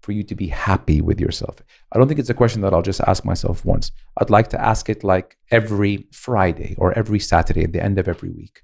for 0.00 0.12
you 0.12 0.22
to 0.22 0.34
be 0.34 0.48
happy 0.48 1.00
with 1.00 1.20
yourself? 1.20 1.62
I 1.92 1.98
don't 1.98 2.08
think 2.08 2.20
it's 2.20 2.30
a 2.30 2.34
question 2.34 2.62
that 2.62 2.72
i'll 2.74 2.82
just 2.82 3.00
ask 3.00 3.24
myself 3.24 3.64
once. 3.64 3.92
I'd 4.18 4.30
like 4.30 4.48
to 4.48 4.60
ask 4.60 4.88
it 4.88 5.04
like 5.04 5.36
every 5.50 6.06
friday 6.12 6.74
or 6.78 6.92
every 6.92 7.20
saturday 7.20 7.64
at 7.64 7.72
the 7.72 7.82
end 7.82 7.98
of 7.98 8.08
every 8.08 8.30
week. 8.30 8.62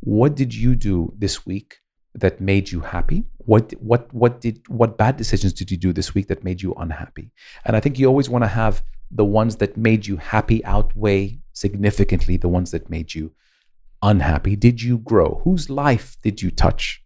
What 0.00 0.34
did 0.36 0.54
you 0.54 0.74
do 0.74 1.12
this 1.16 1.46
week 1.46 1.78
that 2.14 2.40
made 2.40 2.70
you 2.70 2.80
happy? 2.80 3.24
What 3.38 3.72
what 3.80 4.12
what 4.12 4.40
did 4.40 4.60
what 4.68 4.98
bad 4.98 5.16
decisions 5.16 5.52
did 5.52 5.70
you 5.70 5.76
do 5.76 5.92
this 5.92 6.14
week 6.14 6.28
that 6.28 6.44
made 6.44 6.62
you 6.62 6.74
unhappy? 6.74 7.30
And 7.64 7.76
i 7.76 7.80
think 7.80 7.98
you 7.98 8.06
always 8.06 8.28
want 8.28 8.44
to 8.44 8.48
have 8.48 8.82
the 9.10 9.24
ones 9.24 9.56
that 9.56 9.76
made 9.76 10.06
you 10.06 10.16
happy 10.18 10.64
outweigh 10.64 11.40
significantly 11.52 12.36
the 12.36 12.48
ones 12.48 12.70
that 12.72 12.90
made 12.90 13.14
you 13.14 13.32
unhappy 14.02 14.54
did 14.56 14.80
you 14.82 14.98
grow 14.98 15.40
whose 15.44 15.68
life 15.68 16.16
did 16.22 16.40
you 16.42 16.50
touch 16.50 17.02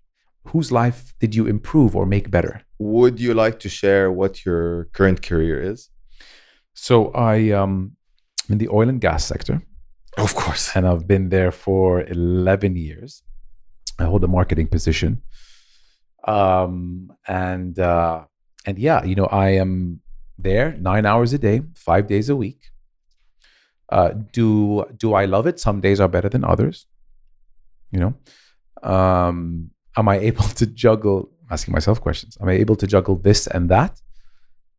whose 0.48 0.70
life 0.72 1.14
did 1.20 1.34
you 1.34 1.46
improve 1.46 1.94
or 1.96 2.04
make 2.06 2.30
better 2.30 2.54
Would 2.78 3.20
you 3.20 3.32
like 3.34 3.58
to 3.60 3.68
share 3.68 4.10
what 4.12 4.44
your 4.44 4.88
current 4.92 5.22
career 5.22 5.58
is? 5.72 5.88
so 6.74 7.10
i 7.32 7.50
um 7.60 7.92
in 8.50 8.58
the 8.58 8.68
oil 8.68 8.88
and 8.88 9.00
gas 9.00 9.24
sector 9.24 9.56
Of 10.18 10.34
course. 10.34 10.64
and 10.76 10.82
I've 10.86 11.06
been 11.06 11.26
there 11.30 11.52
for 11.64 12.02
11 12.04 12.76
years. 12.76 13.22
I 13.98 14.04
hold 14.04 14.22
a 14.24 14.28
marketing 14.38 14.68
position. 14.68 15.22
Um, 16.26 17.10
and, 17.26 17.78
uh, 17.78 18.24
and 18.66 18.78
yeah, 18.78 19.04
you 19.04 19.14
know, 19.14 19.26
I 19.26 19.48
am 19.64 20.00
there 20.38 20.76
nine 20.78 21.06
hours 21.06 21.32
a 21.32 21.38
day, 21.38 21.62
five 21.74 22.06
days 22.06 22.28
a 22.28 22.36
week. 22.36 22.60
Uh, 23.96 24.10
do, 24.32 24.84
do 25.02 25.08
I 25.14 25.24
love 25.34 25.46
it? 25.50 25.56
Some 25.66 25.78
days 25.86 25.98
are 26.00 26.08
better 26.16 26.30
than 26.34 26.44
others, 26.52 26.86
you 27.92 28.00
know? 28.02 28.12
Um, 28.94 29.70
am 29.98 30.06
I 30.08 30.16
able 30.30 30.48
to 30.60 30.66
juggle, 30.66 31.18
asking 31.50 31.72
myself 31.72 32.00
questions, 32.00 32.32
am 32.40 32.48
I 32.48 32.54
able 32.64 32.76
to 32.76 32.86
juggle 32.86 33.16
this 33.28 33.46
and 33.54 33.68
that? 33.74 33.92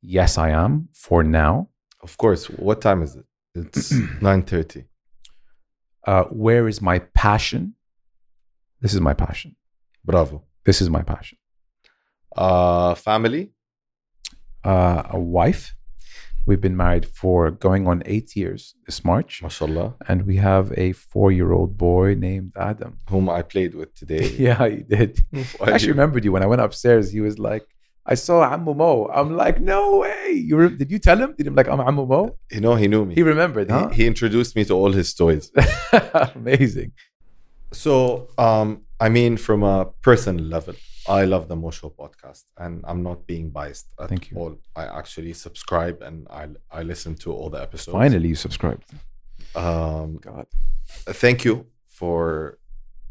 Yes, 0.02 0.38
I 0.38 0.50
am 0.50 0.90
for 1.06 1.24
now. 1.24 1.70
Of 2.02 2.18
course. 2.18 2.44
What 2.68 2.82
time 2.82 3.02
is 3.04 3.16
it? 3.16 3.26
It's 3.56 3.92
9.30. 4.22 4.86
Uh, 6.06 6.24
where 6.46 6.68
is 6.68 6.82
my 6.82 7.00
passion? 7.24 7.76
This 8.82 8.94
is 8.94 9.00
my 9.00 9.14
passion. 9.14 9.56
Bravo. 10.04 10.44
This 10.66 10.82
is 10.82 10.90
my 10.90 11.04
passion. 11.04 11.38
Uh, 12.36 12.96
family? 12.96 13.54
uh, 14.64 15.04
a 15.10 15.20
wife. 15.20 15.76
We've 16.46 16.60
been 16.60 16.76
married 16.76 17.06
for 17.06 17.52
going 17.52 17.88
on 17.88 18.04
eight 18.06 18.36
years 18.36 18.76
this 18.86 19.06
March, 19.06 19.42
MashaAllah. 19.42 19.94
and 20.10 20.26
we 20.26 20.36
have 20.38 20.74
a 20.78 20.92
four-year-old 20.92 21.78
boy 21.78 22.16
named 22.16 22.52
Adam. 22.58 22.98
Whom 23.10 23.30
I 23.30 23.42
played 23.44 23.74
with 23.76 23.96
today. 23.96 24.28
yeah, 24.48 24.68
he 24.68 24.78
did. 24.84 25.22
I 25.62 25.72
actually 25.72 25.94
remembered 25.94 26.26
you 26.26 26.34
when 26.34 26.44
I 26.44 26.46
went 26.48 26.62
upstairs. 26.62 27.12
He 27.12 27.22
was 27.22 27.40
like, 27.40 27.66
"I 28.06 28.16
saw 28.16 28.38
Ammu 28.54 28.76
Mo." 28.76 29.10
I'm 29.14 29.38
like, 29.38 29.62
"No 29.62 30.00
way!" 30.00 30.32
You 30.34 30.58
re- 30.58 30.76
did 30.82 30.92
you 30.92 31.00
tell 31.00 31.18
him? 31.18 31.34
Did 31.38 31.48
him 31.48 31.56
like 31.56 31.70
I'm 31.70 31.80
Ammu 31.80 32.06
Mo? 32.08 32.38
You 32.52 32.60
know, 32.60 32.76
he 32.76 32.88
knew 32.90 33.06
me. 33.06 33.16
He 33.16 33.24
remembered, 33.24 33.72
huh? 33.72 33.88
he, 33.90 34.04
he 34.04 34.08
introduced 34.08 34.56
me 34.58 34.66
to 34.66 34.74
all 34.74 34.92
his 34.92 35.14
toys. 35.14 35.50
Amazing. 36.36 36.92
So, 37.72 38.28
um, 38.38 38.82
I 39.00 39.08
mean, 39.10 39.38
from 39.38 39.64
a 39.64 39.86
personal 40.02 40.44
level, 40.46 40.76
I 41.08 41.26
love 41.26 41.48
the 41.48 41.56
Mo 41.56 41.70
Show 41.72 41.90
podcast, 41.90 42.44
and 42.58 42.84
I'm 42.88 43.04
not 43.04 43.28
being 43.28 43.50
biased 43.50 43.88
at 44.00 44.10
Thank 44.10 44.32
you. 44.32 44.38
all. 44.38 44.58
I 44.76 44.86
actually 44.86 45.34
subscribe 45.34 46.02
and 46.02 46.28
I 46.30 46.48
I 46.72 46.84
listen 46.84 47.16
to 47.24 47.34
all 47.34 47.50
the 47.50 47.62
episodes. 47.62 47.94
Finally, 47.94 48.30
you 48.30 48.36
subscribed. 48.36 48.86
Um, 49.56 50.18
God, 50.18 50.48
thank 51.24 51.44
you 51.44 51.66
for 51.88 52.58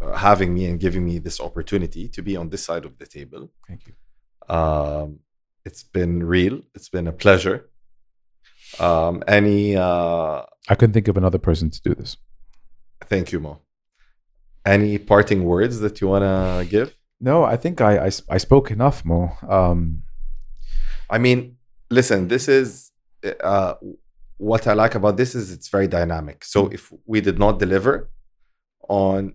uh, 0.00 0.14
having 0.16 0.54
me 0.54 0.64
and 0.66 0.80
giving 0.80 1.04
me 1.04 1.18
this 1.18 1.38
opportunity 1.40 2.08
to 2.08 2.22
be 2.22 2.36
on 2.36 2.48
this 2.48 2.64
side 2.64 2.84
of 2.84 2.96
the 2.98 3.06
table. 3.06 3.50
thank 3.68 3.82
you. 3.86 3.94
Um, 4.54 5.20
it's 5.64 5.84
been 5.84 6.22
real. 6.24 6.62
It's 6.74 6.88
been 6.88 7.06
a 7.06 7.12
pleasure. 7.12 7.68
Um, 8.80 9.22
any 9.28 9.76
uh, 9.76 10.42
I 10.68 10.74
couldn't 10.74 10.94
think 10.94 11.08
of 11.08 11.16
another 11.16 11.38
person 11.38 11.70
to 11.70 11.80
do 11.82 11.94
this. 11.94 12.16
thank 13.02 13.32
you, 13.32 13.40
Mo. 13.40 13.60
Any 14.64 14.96
parting 14.98 15.44
words 15.44 15.80
that 15.80 16.00
you 16.00 16.08
wanna 16.08 16.64
give? 16.68 16.96
No, 17.22 17.44
I 17.44 17.56
think 17.56 17.80
I 17.80 18.10
I 18.28 18.38
spoke 18.38 18.72
enough, 18.72 19.04
Mo. 19.04 19.30
Um, 19.48 20.02
I 21.08 21.18
mean, 21.18 21.56
listen, 21.88 22.26
this 22.26 22.48
is 22.48 22.90
uh, 23.42 23.74
what 24.38 24.66
I 24.66 24.72
like 24.72 24.96
about 24.96 25.16
this 25.16 25.36
is 25.36 25.52
it's 25.52 25.68
very 25.68 25.86
dynamic. 25.86 26.44
So 26.44 26.66
if 26.68 26.92
we 27.06 27.20
did 27.20 27.38
not 27.38 27.60
deliver 27.60 28.10
on 28.88 29.34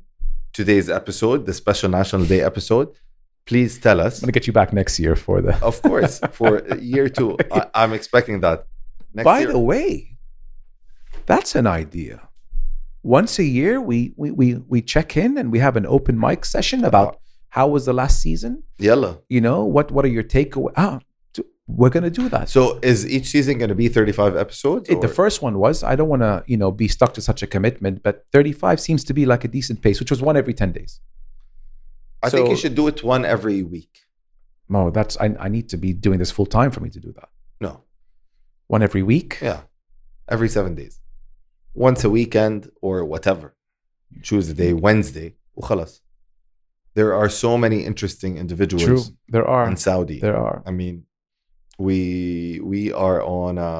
today's 0.51 0.89
episode, 0.89 1.45
the 1.45 1.53
special 1.53 1.89
National 1.89 2.25
Day 2.25 2.41
episode, 2.41 2.89
please 3.45 3.79
tell 3.79 4.01
us. 4.01 4.21
I'm 4.21 4.25
gonna 4.25 4.33
get 4.33 4.47
you 4.47 4.53
back 4.53 4.73
next 4.73 4.99
year 4.99 5.15
for 5.15 5.41
the. 5.41 5.55
Of 5.63 5.81
course, 5.81 6.19
for 6.33 6.51
year 6.75 7.07
two, 7.07 7.37
I, 7.49 7.67
I'm 7.73 7.93
expecting 7.93 8.41
that. 8.41 8.67
Next 9.13 9.23
By 9.23 9.39
year. 9.39 9.53
the 9.53 9.59
way, 9.59 10.17
that's 11.25 11.55
an 11.55 11.67
idea. 11.67 12.27
Once 13.01 13.39
a 13.39 13.45
year, 13.45 13.79
we, 13.79 14.13
we 14.17 14.31
we 14.31 14.55
we 14.67 14.81
check 14.81 15.15
in 15.15 15.37
and 15.37 15.53
we 15.53 15.59
have 15.59 15.77
an 15.77 15.85
open 15.85 16.19
mic 16.19 16.43
session 16.43 16.83
about 16.83 17.21
how 17.56 17.66
was 17.68 17.84
the 17.84 17.92
last 17.92 18.20
season. 18.20 18.62
Yalla. 18.78 19.18
You 19.28 19.40
know 19.40 19.64
what 19.64 19.90
what 19.90 20.04
are 20.04 20.08
your 20.18 20.22
takeaways? 20.24 20.72
Ah, 20.76 21.00
t- 21.34 21.42
we're 21.66 21.90
gonna 21.90 22.10
do 22.10 22.28
that. 22.30 22.48
So 22.48 22.78
is 22.82 23.06
each 23.06 23.26
season 23.26 23.58
going 23.58 23.68
to 23.68 23.74
be 23.74 23.88
35 23.88 24.36
episodes? 24.36 24.88
It, 24.88 25.00
the 25.00 25.06
or- 25.08 25.18
first 25.20 25.42
one 25.42 25.58
was 25.58 25.82
I 25.82 25.94
don't 25.96 26.08
want 26.08 26.22
to 26.22 26.44
you 26.46 26.56
know 26.56 26.70
be 26.70 26.88
stuck 26.88 27.12
to 27.14 27.20
such 27.20 27.42
a 27.42 27.46
commitment, 27.46 28.02
but 28.02 28.24
35 28.32 28.80
seems 28.80 29.04
to 29.04 29.12
be 29.14 29.26
like 29.26 29.44
a 29.44 29.48
decent 29.48 29.82
pace, 29.82 30.00
which 30.00 30.10
was 30.10 30.20
one 30.22 30.36
every 30.36 30.54
10 30.54 30.72
days. 30.72 31.00
I 32.22 32.30
think 32.30 32.48
you 32.48 32.56
so- 32.56 32.62
should 32.62 32.74
do 32.74 32.86
it 32.88 33.02
one 33.04 33.24
every 33.24 33.62
week. 33.62 33.98
Mo, 34.68 34.90
that's 34.90 35.16
I, 35.20 35.34
I 35.38 35.48
need 35.48 35.68
to 35.70 35.76
be 35.76 35.92
doing 35.92 36.18
this 36.18 36.30
full 36.30 36.46
time 36.46 36.70
for 36.70 36.80
me 36.80 36.88
to 36.90 37.00
do 37.00 37.12
that. 37.12 37.28
No. 37.60 37.82
One 38.68 38.82
every 38.82 39.02
week. 39.02 39.38
Yeah. 39.42 39.62
Every 40.28 40.48
seven 40.48 40.74
days. 40.74 41.00
Once 41.74 42.04
a 42.04 42.10
weekend 42.10 42.70
or 42.80 43.04
whatever. 43.04 43.54
Choose 44.22 44.48
a 44.48 44.54
day, 44.54 44.72
Wednesday. 44.72 45.34
وخلاص. 45.56 46.00
There 46.97 47.13
are 47.13 47.29
so 47.29 47.59
many 47.59 47.79
interesting 47.85 48.39
individuals 48.43 48.83
True, 48.83 49.03
there 49.29 49.47
are 49.47 49.69
in 49.69 49.77
Saudi. 49.77 50.19
there 50.19 50.39
are. 50.47 50.63
I 50.65 50.71
mean, 50.71 50.95
we 51.77 52.59
we 52.71 52.91
are 52.91 53.19
on 53.21 53.59
a 53.59 53.73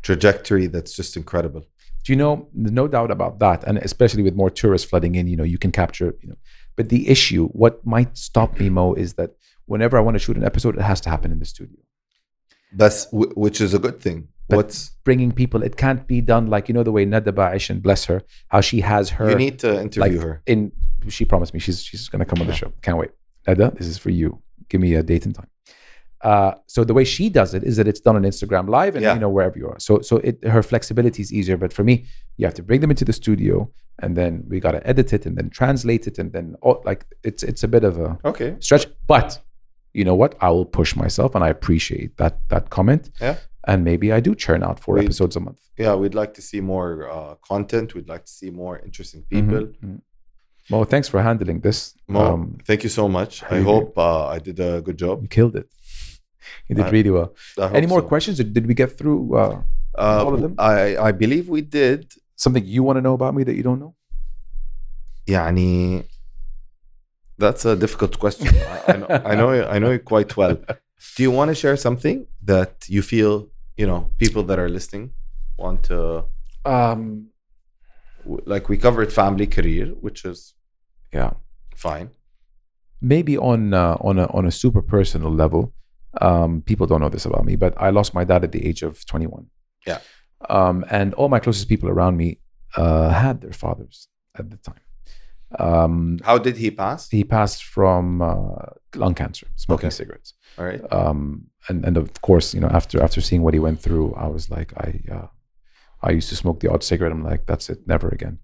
trajectory 0.00 0.66
that's 0.74 0.96
just 1.00 1.12
incredible. 1.20 1.62
Do 2.04 2.12
you 2.12 2.16
know? 2.16 2.48
No 2.54 2.88
doubt 2.88 3.10
about 3.10 3.38
that, 3.40 3.64
and 3.64 3.76
especially 3.90 4.22
with 4.22 4.34
more 4.34 4.48
tourists 4.60 4.88
flooding 4.88 5.14
in, 5.14 5.26
you 5.32 5.36
know, 5.36 5.48
you 5.54 5.58
can 5.58 5.72
capture. 5.72 6.14
You 6.22 6.28
know, 6.30 6.38
but 6.74 6.88
the 6.88 7.02
issue, 7.14 7.48
what 7.48 7.74
might 7.84 8.16
stop 8.16 8.58
me, 8.58 8.70
Mo, 8.70 8.94
is 8.94 9.10
that 9.20 9.30
whenever 9.66 9.98
I 9.98 10.00
want 10.00 10.14
to 10.14 10.22
shoot 10.24 10.38
an 10.38 10.44
episode, 10.52 10.78
it 10.78 10.82
has 10.92 11.02
to 11.02 11.10
happen 11.10 11.30
in 11.32 11.38
the 11.38 11.44
studio. 11.44 11.80
That's 12.72 13.08
which 13.12 13.60
is 13.60 13.74
a 13.74 13.78
good 13.78 14.00
thing. 14.00 14.28
But 14.48 14.56
What's 14.56 14.90
Bringing 15.04 15.32
people, 15.32 15.62
it 15.62 15.76
can't 15.76 16.06
be 16.06 16.20
done 16.20 16.46
like 16.54 16.68
you 16.68 16.74
know 16.74 16.82
the 16.82 16.92
way 16.92 17.04
Nada 17.04 17.32
Ba'ish 17.32 17.68
and 17.68 17.82
bless 17.82 18.06
her, 18.06 18.22
how 18.48 18.60
she 18.62 18.80
has 18.80 19.10
her 19.10 19.28
you 19.30 19.36
need 19.36 19.58
to 19.60 19.80
interview 19.80 20.00
like 20.00 20.22
her. 20.26 20.42
in. 20.46 20.72
She 21.08 21.24
promised 21.24 21.54
me 21.54 21.60
she's 21.60 21.82
she's 21.82 22.08
gonna 22.08 22.24
come 22.24 22.40
on 22.40 22.46
the 22.46 22.54
show. 22.54 22.72
Can't 22.82 22.98
wait. 22.98 23.10
Nada, 23.46 23.72
this 23.76 23.86
is 23.86 23.98
for 23.98 24.10
you. 24.10 24.42
Give 24.68 24.80
me 24.80 24.94
a 24.94 25.02
date 25.02 25.24
and 25.26 25.34
time. 25.34 25.48
Uh, 26.22 26.52
so 26.66 26.84
the 26.84 26.92
way 26.92 27.02
she 27.04 27.30
does 27.30 27.54
it 27.54 27.64
is 27.64 27.76
that 27.78 27.88
it's 27.88 28.00
done 28.00 28.14
on 28.14 28.22
Instagram 28.22 28.68
Live 28.68 28.94
and 28.94 29.02
Yeah. 29.02 29.14
you 29.14 29.20
know 29.20 29.30
wherever 29.30 29.58
you 29.58 29.68
are. 29.68 29.78
So 29.78 30.00
so 30.02 30.18
it 30.18 30.44
her 30.44 30.62
flexibility 30.62 31.22
is 31.22 31.32
easier. 31.32 31.56
But 31.56 31.72
for 31.72 31.82
me, 31.84 32.04
you 32.36 32.44
have 32.46 32.54
to 32.54 32.62
bring 32.62 32.80
them 32.82 32.90
into 32.90 33.04
the 33.06 33.12
studio 33.14 33.70
and 34.02 34.16
then 34.16 34.44
we 34.48 34.60
got 34.60 34.72
to 34.72 34.86
edit 34.86 35.12
it 35.12 35.24
and 35.26 35.36
then 35.38 35.48
translate 35.50 36.06
it 36.06 36.18
and 36.18 36.32
then 36.32 36.56
all, 36.60 36.82
like 36.84 37.06
it's 37.24 37.42
it's 37.42 37.62
a 37.62 37.68
bit 37.68 37.84
of 37.84 37.98
a 37.98 38.18
Okay. 38.24 38.56
stretch. 38.60 38.86
But 39.06 39.40
you 39.94 40.04
know 40.04 40.14
what? 40.14 40.34
I 40.40 40.50
will 40.50 40.66
push 40.66 40.94
myself 40.94 41.34
and 41.34 41.42
I 41.42 41.48
appreciate 41.48 42.16
that 42.18 42.34
that 42.48 42.68
comment. 42.68 43.10
Yeah. 43.20 43.36
And 43.66 43.84
maybe 43.84 44.12
I 44.12 44.20
do 44.20 44.34
churn 44.34 44.62
out 44.62 44.78
four 44.80 44.94
We- 44.96 45.04
episodes 45.04 45.36
a 45.36 45.40
month. 45.40 45.60
Yeah, 45.78 45.94
we'd 45.94 46.14
like 46.14 46.34
to 46.34 46.42
see 46.42 46.60
more 46.60 47.08
uh, 47.10 47.34
content. 47.46 47.94
We'd 47.94 48.08
like 48.08 48.24
to 48.26 48.32
see 48.40 48.50
more 48.50 48.78
interesting 48.84 49.22
Mhm, 49.22 49.28
people. 49.30 49.66
mhm. 49.82 50.00
Well, 50.71 50.83
thanks 50.93 51.07
for 51.07 51.21
handling 51.21 51.59
this. 51.67 51.79
Mo, 52.07 52.19
Um, 52.21 52.41
thank 52.69 52.81
you 52.85 52.89
so 52.89 53.07
much. 53.07 53.43
I 53.43 53.47
really- 53.57 53.63
hope 53.71 53.91
uh, 53.97 54.25
I 54.35 54.39
did 54.47 54.59
a 54.59 54.81
good 54.87 54.97
job. 54.97 55.15
you 55.23 55.27
killed 55.37 55.55
it. 55.61 55.67
You 56.67 56.73
did 56.79 56.85
I- 56.87 56.93
really 56.97 57.11
well. 57.17 57.29
I 57.59 57.67
hope 57.67 57.75
Any 57.81 57.87
more 57.93 58.01
so. 58.01 58.07
questions? 58.13 58.35
Or 58.41 58.43
did 58.57 58.65
we 58.69 58.73
get 58.83 58.89
through 58.99 59.21
uh, 59.41 59.55
Uh, 59.97 60.23
all 60.25 60.33
of 60.37 60.41
them? 60.45 60.53
I 60.75 60.97
I 61.07 61.11
believe 61.23 61.45
we 61.57 61.61
did. 61.81 62.01
something 62.45 62.65
you 62.75 62.81
want 62.87 62.97
to 62.99 63.03
know 63.07 63.13
about 63.19 63.33
me 63.37 63.41
that 63.47 63.55
you 63.59 63.63
don't 63.67 63.79
know? 63.83 63.93
يعني 65.27 66.03
that's 67.37 67.65
a 67.65 67.75
difficult 67.75 68.13
question. 68.19 68.47
I, 68.47 68.93
I 68.93 68.95
know 68.97 69.07
I 69.31 69.35
know 69.39 69.49
you- 69.57 69.67
I 69.75 69.77
know 69.79 69.91
you 69.95 69.99
quite 70.13 70.31
well. 70.37 70.55
Do 71.15 71.19
you 71.25 71.31
want 71.39 71.47
to 71.51 71.55
share 71.63 71.77
something 71.87 72.17
that 72.51 72.71
you 72.95 73.01
feel 73.01 73.33
you 73.81 73.87
know 73.89 73.99
people 74.23 74.43
that 74.49 74.57
are 74.63 74.69
listening 74.77 75.05
want 75.63 75.79
to 75.89 75.99
Um, 76.65 77.01
w- 78.23 78.43
like 78.53 78.65
we 78.71 78.77
covered 78.87 79.09
family 79.21 79.47
career, 79.57 79.85
which 80.05 80.19
is 80.31 80.39
yeah. 81.12 81.32
fine. 81.76 82.10
maybe 83.00 83.36
on 83.38 83.72
uh, 83.74 83.96
on 84.00 84.18
a 84.18 84.26
on 84.38 84.44
a 84.46 84.50
super 84.50 84.82
personal 84.82 85.32
level 85.32 85.72
um 86.20 86.62
people 86.62 86.86
don't 86.86 87.00
know 87.00 87.08
this 87.08 87.24
about 87.24 87.44
me 87.44 87.54
but 87.56 87.72
i 87.76 87.88
lost 87.90 88.14
my 88.14 88.24
dad 88.24 88.42
at 88.44 88.52
the 88.52 88.62
age 88.68 88.82
of 88.82 88.92
21 89.06 89.46
Yeah. 89.86 90.00
um 90.48 90.84
and 90.90 91.14
all 91.14 91.28
my 91.28 91.40
closest 91.40 91.68
people 91.68 91.88
around 91.88 92.16
me 92.16 92.28
uh 92.76 93.08
had 93.10 93.40
their 93.40 93.52
fathers 93.64 94.08
at 94.38 94.50
the 94.50 94.56
time 94.68 94.82
um 95.58 96.18
How 96.22 96.38
did 96.38 96.56
he 96.56 96.70
pass? 96.70 97.08
he 97.10 97.24
passed 97.24 97.64
from 97.64 98.22
uh, 98.22 98.66
lung 98.94 99.14
cancer 99.14 99.46
smoking 99.56 99.86
Okay. 99.88 99.94
cigarettes 100.00 100.34
All 100.58 100.64
right. 100.64 100.80
um 100.92 101.46
and 101.68 101.84
and 101.86 101.96
of 101.96 102.06
course 102.22 102.54
you 102.54 102.60
know 102.60 102.68
after 102.80 103.02
after 103.02 103.20
seeing 103.20 103.42
what 103.42 103.54
he 103.54 103.60
went 103.60 103.80
through 103.80 104.14
i 104.14 104.26
was 104.26 104.50
like 104.50 104.70
i 104.86 104.88
uh 105.16 105.26
i 106.02 106.10
used 106.18 106.28
to 106.30 106.36
smoke 106.36 106.60
the 106.60 106.70
odd 106.72 106.82
cigarette 106.82 107.12
i'm 107.12 107.24
like 107.32 107.46
that's 107.46 107.68
it 107.72 107.78
never 107.86 108.08
again 108.08 108.38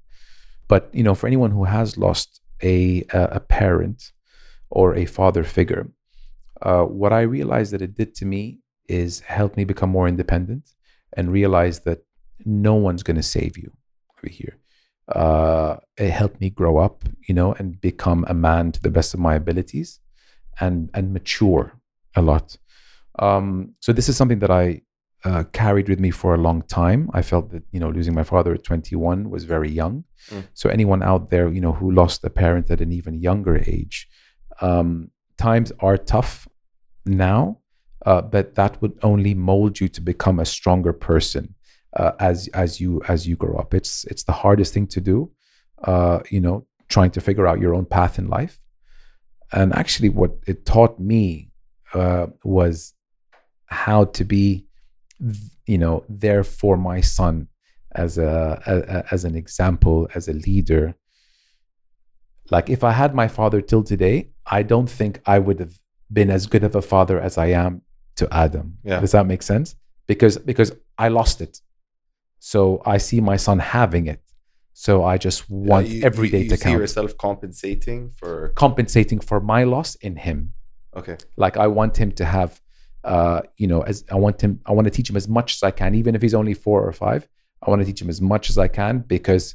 but 0.69 0.83
you 0.99 1.03
know 1.07 1.15
for 1.15 1.27
anyone 1.27 1.51
who 1.57 1.65
has 1.65 1.97
lost 1.97 2.41
a 2.63 3.05
a, 3.13 3.41
parent 3.41 4.13
or 4.71 4.95
a 4.95 5.05
father 5.05 5.45
figure. 5.45 5.91
Uh, 6.63 6.85
what 6.85 7.13
I 7.13 7.23
realized 7.23 7.73
that 7.73 7.83
it 7.83 7.95
did 7.95 8.15
to 8.17 8.25
me 8.25 8.61
is 8.89 9.21
help 9.21 9.57
me 9.57 9.65
become 9.65 9.91
more 9.91 10.09
independent 10.09 10.71
and 11.17 11.33
realize 11.33 11.81
that 11.81 12.01
no 12.45 12.75
one's 12.75 13.03
going 13.03 13.17
to 13.17 13.23
save 13.23 13.59
you 13.59 13.73
over 14.17 14.33
here. 14.33 14.57
Uh, 15.09 15.77
it 15.97 16.11
helped 16.11 16.41
me 16.41 16.51
grow 16.51 16.79
up, 16.79 17.05
you 17.29 17.35
know, 17.35 17.53
and 17.55 17.81
become 17.81 18.25
a 18.29 18.35
man 18.35 18.73
to 18.73 18.83
the 18.83 18.91
best 18.91 19.15
of 19.15 19.21
my 19.21 19.35
abilities, 19.35 20.01
and 20.61 20.91
and 20.95 21.13
mature 21.13 21.79
a 22.15 22.23
lot. 22.23 22.57
Um, 23.19 23.75
so 23.81 23.93
this 23.93 24.09
is 24.09 24.17
something 24.17 24.41
that 24.41 24.51
I 24.51 24.83
uh, 25.27 25.43
carried 25.53 25.89
with 25.89 26.01
me 26.01 26.11
for 26.11 26.35
a 26.35 26.43
long 26.49 26.63
time. 26.63 27.11
I 27.13 27.23
felt 27.23 27.51
that 27.53 27.65
you 27.73 27.81
know 27.81 27.91
losing 27.91 28.15
my 28.15 28.27
father 28.33 28.55
at 28.55 28.65
21 28.65 29.31
was 29.35 29.45
very 29.45 29.71
young. 29.71 30.05
Mm. 30.31 30.45
So 30.55 30.69
anyone 30.69 31.03
out 31.03 31.31
there, 31.31 31.49
you 31.57 31.61
know, 31.61 31.73
who 31.73 31.91
lost 31.91 32.25
a 32.25 32.31
parent 32.31 32.71
at 32.71 32.81
an 32.81 32.93
even 32.93 33.15
younger 33.29 33.57
age, 33.77 34.09
um, 34.61 35.11
times 35.37 35.73
are 35.81 35.97
tough 35.97 36.49
now, 37.05 37.59
uh, 38.05 38.23
but 38.23 38.55
that 38.55 38.81
would 38.81 38.97
only 39.03 39.35
mold 39.35 39.81
you 39.81 39.89
to 39.89 40.01
become 40.01 40.39
a 40.39 40.45
stronger 40.45 40.93
person 40.93 41.55
uh, 41.97 42.13
as 42.21 42.49
as 42.49 42.81
you 42.81 43.03
as 43.09 43.27
you 43.27 43.37
grow 43.37 43.57
up. 43.57 43.75
It's 43.75 44.05
it's 44.05 44.25
the 44.25 44.39
hardest 44.45 44.73
thing 44.75 44.87
to 44.89 45.01
do, 45.01 45.31
uh, 45.85 46.21
you 46.31 46.41
know, 46.41 46.67
trying 46.89 47.11
to 47.13 47.21
figure 47.21 47.47
out 47.47 47.61
your 47.61 47.75
own 47.75 47.87
path 47.87 48.19
in 48.19 48.29
life. 48.29 48.61
And 49.53 49.75
actually, 49.75 50.11
what 50.11 50.33
it 50.47 50.67
taught 50.67 51.01
me 51.01 51.51
uh, 51.95 52.27
was 52.45 52.95
how 53.67 54.05
to 54.05 54.25
be, 54.25 54.66
you 55.67 55.79
know, 55.79 56.05
there 56.09 56.45
for 56.45 56.77
my 56.77 57.01
son 57.01 57.49
as 57.93 58.19
a, 58.19 58.61
a 58.67 59.13
as 59.15 59.25
an 59.25 59.35
example, 59.35 60.09
as 60.15 60.29
a 60.29 60.33
leader. 60.33 60.95
Like 62.51 62.71
if 62.71 62.85
I 62.85 62.93
had 62.93 63.15
my 63.15 63.29
father 63.29 63.61
till 63.61 63.83
today, 63.83 64.31
I 64.47 64.63
don't 64.63 64.89
think 64.89 65.21
I 65.27 65.39
would 65.39 65.59
have 65.61 65.79
been 66.13 66.31
as 66.31 66.47
good 66.47 66.63
of 66.63 66.75
a 66.75 66.83
father 66.83 67.21
as 67.21 67.37
I 67.39 67.47
am 67.47 67.83
to 68.17 68.29
Adam. 68.33 68.79
Yeah. 68.85 69.01
Does 69.01 69.13
that 69.13 69.27
make 69.27 69.43
sense? 69.43 69.75
Because 70.07 70.39
because 70.39 70.73
I 70.99 71.09
lost 71.09 71.41
it. 71.41 71.61
So 72.39 72.83
I 72.87 72.99
see 72.99 73.21
my 73.21 73.37
son 73.37 73.59
having 73.59 74.07
it. 74.07 74.23
So 74.73 75.05
I 75.05 75.17
just 75.17 75.49
want 75.49 75.89
you, 75.89 76.03
every 76.05 76.29
day 76.29 76.39
you, 76.39 76.45
you 76.45 76.51
to 76.51 76.57
see 76.57 76.63
count. 76.65 76.79
yourself 76.79 77.17
compensating 77.17 78.11
for 78.11 78.51
Compensating 78.51 79.21
for 79.21 79.41
my 79.41 79.65
loss 79.65 79.95
in 79.97 80.17
him. 80.17 80.53
okay 80.95 81.17
Like 81.37 81.57
I 81.57 81.67
want 81.67 81.97
him 81.97 82.13
to 82.13 82.25
have 82.27 82.61
uh, 83.07 83.41
you 83.57 83.69
know, 83.69 83.83
as 83.83 84.05
I 84.11 84.17
want 84.17 84.41
him, 84.41 84.61
I 84.67 84.73
want 84.73 84.87
to 84.87 84.91
teach 84.91 85.09
him 85.09 85.17
as 85.17 85.29
much 85.29 85.55
as 85.55 85.63
I 85.63 85.71
can, 85.71 85.95
even 85.95 86.15
if 86.15 86.23
he's 86.23 86.35
only 86.35 86.55
four 86.55 86.87
or 86.87 86.93
five. 86.93 87.29
I 87.63 87.71
want 87.71 87.81
to 87.81 87.87
teach 87.87 88.03
him 88.03 88.11
as 88.11 88.21
much 88.21 88.51
as 88.51 88.59
I 88.59 88.69
can 88.69 88.99
because, 88.99 89.55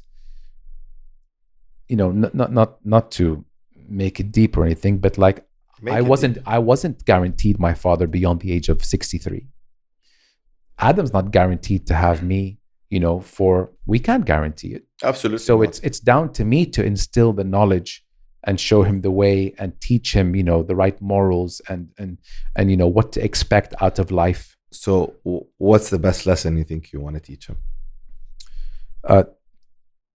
you 1.87 1.97
know, 1.97 2.11
not 2.11 2.33
not 2.33 2.51
not, 2.51 2.85
not 2.85 3.11
to 3.11 3.45
make 3.87 4.19
it 4.19 4.31
deep 4.31 4.57
or 4.57 4.65
anything, 4.65 4.97
but 4.99 5.17
like 5.17 5.45
Make 5.81 5.95
I 5.95 6.01
wasn't 6.01 6.35
deep. 6.35 6.43
I 6.45 6.59
wasn't 6.59 7.03
guaranteed 7.05 7.59
my 7.59 7.73
father 7.73 8.07
beyond 8.07 8.39
the 8.41 8.51
age 8.51 8.69
of 8.69 8.85
63. 8.85 9.47
Adam's 10.79 11.13
not 11.13 11.31
guaranteed 11.31 11.87
to 11.87 11.93
have 11.95 12.23
me, 12.23 12.59
you 12.89 12.99
know, 12.99 13.19
for 13.19 13.71
we 13.85 13.99
can't 13.99 14.25
guarantee 14.25 14.73
it. 14.73 14.83
absolutely 15.03 15.39
So 15.39 15.57
not. 15.57 15.63
it's 15.67 15.79
it's 15.79 15.99
down 15.99 16.31
to 16.33 16.45
me 16.45 16.65
to 16.67 16.85
instill 16.85 17.33
the 17.33 17.43
knowledge 17.43 18.05
and 18.43 18.59
show 18.59 18.83
him 18.83 19.01
the 19.01 19.11
way 19.11 19.53
and 19.59 19.79
teach 19.79 20.13
him, 20.15 20.35
you 20.35 20.43
know, 20.43 20.63
the 20.63 20.75
right 20.75 20.99
morals 21.01 21.61
and 21.69 21.89
and 21.97 22.17
and 22.55 22.71
you 22.71 22.77
know 22.77 22.87
what 22.87 23.11
to 23.13 23.23
expect 23.23 23.73
out 23.81 23.99
of 23.99 24.11
life. 24.11 24.57
so 24.71 25.13
what's 25.57 25.89
the 25.89 25.99
best 25.99 26.25
lesson 26.25 26.57
you 26.57 26.63
think 26.63 26.93
you 26.93 27.01
want 27.01 27.15
to 27.15 27.21
teach 27.21 27.47
him 27.47 27.57
Uh, 29.03 29.23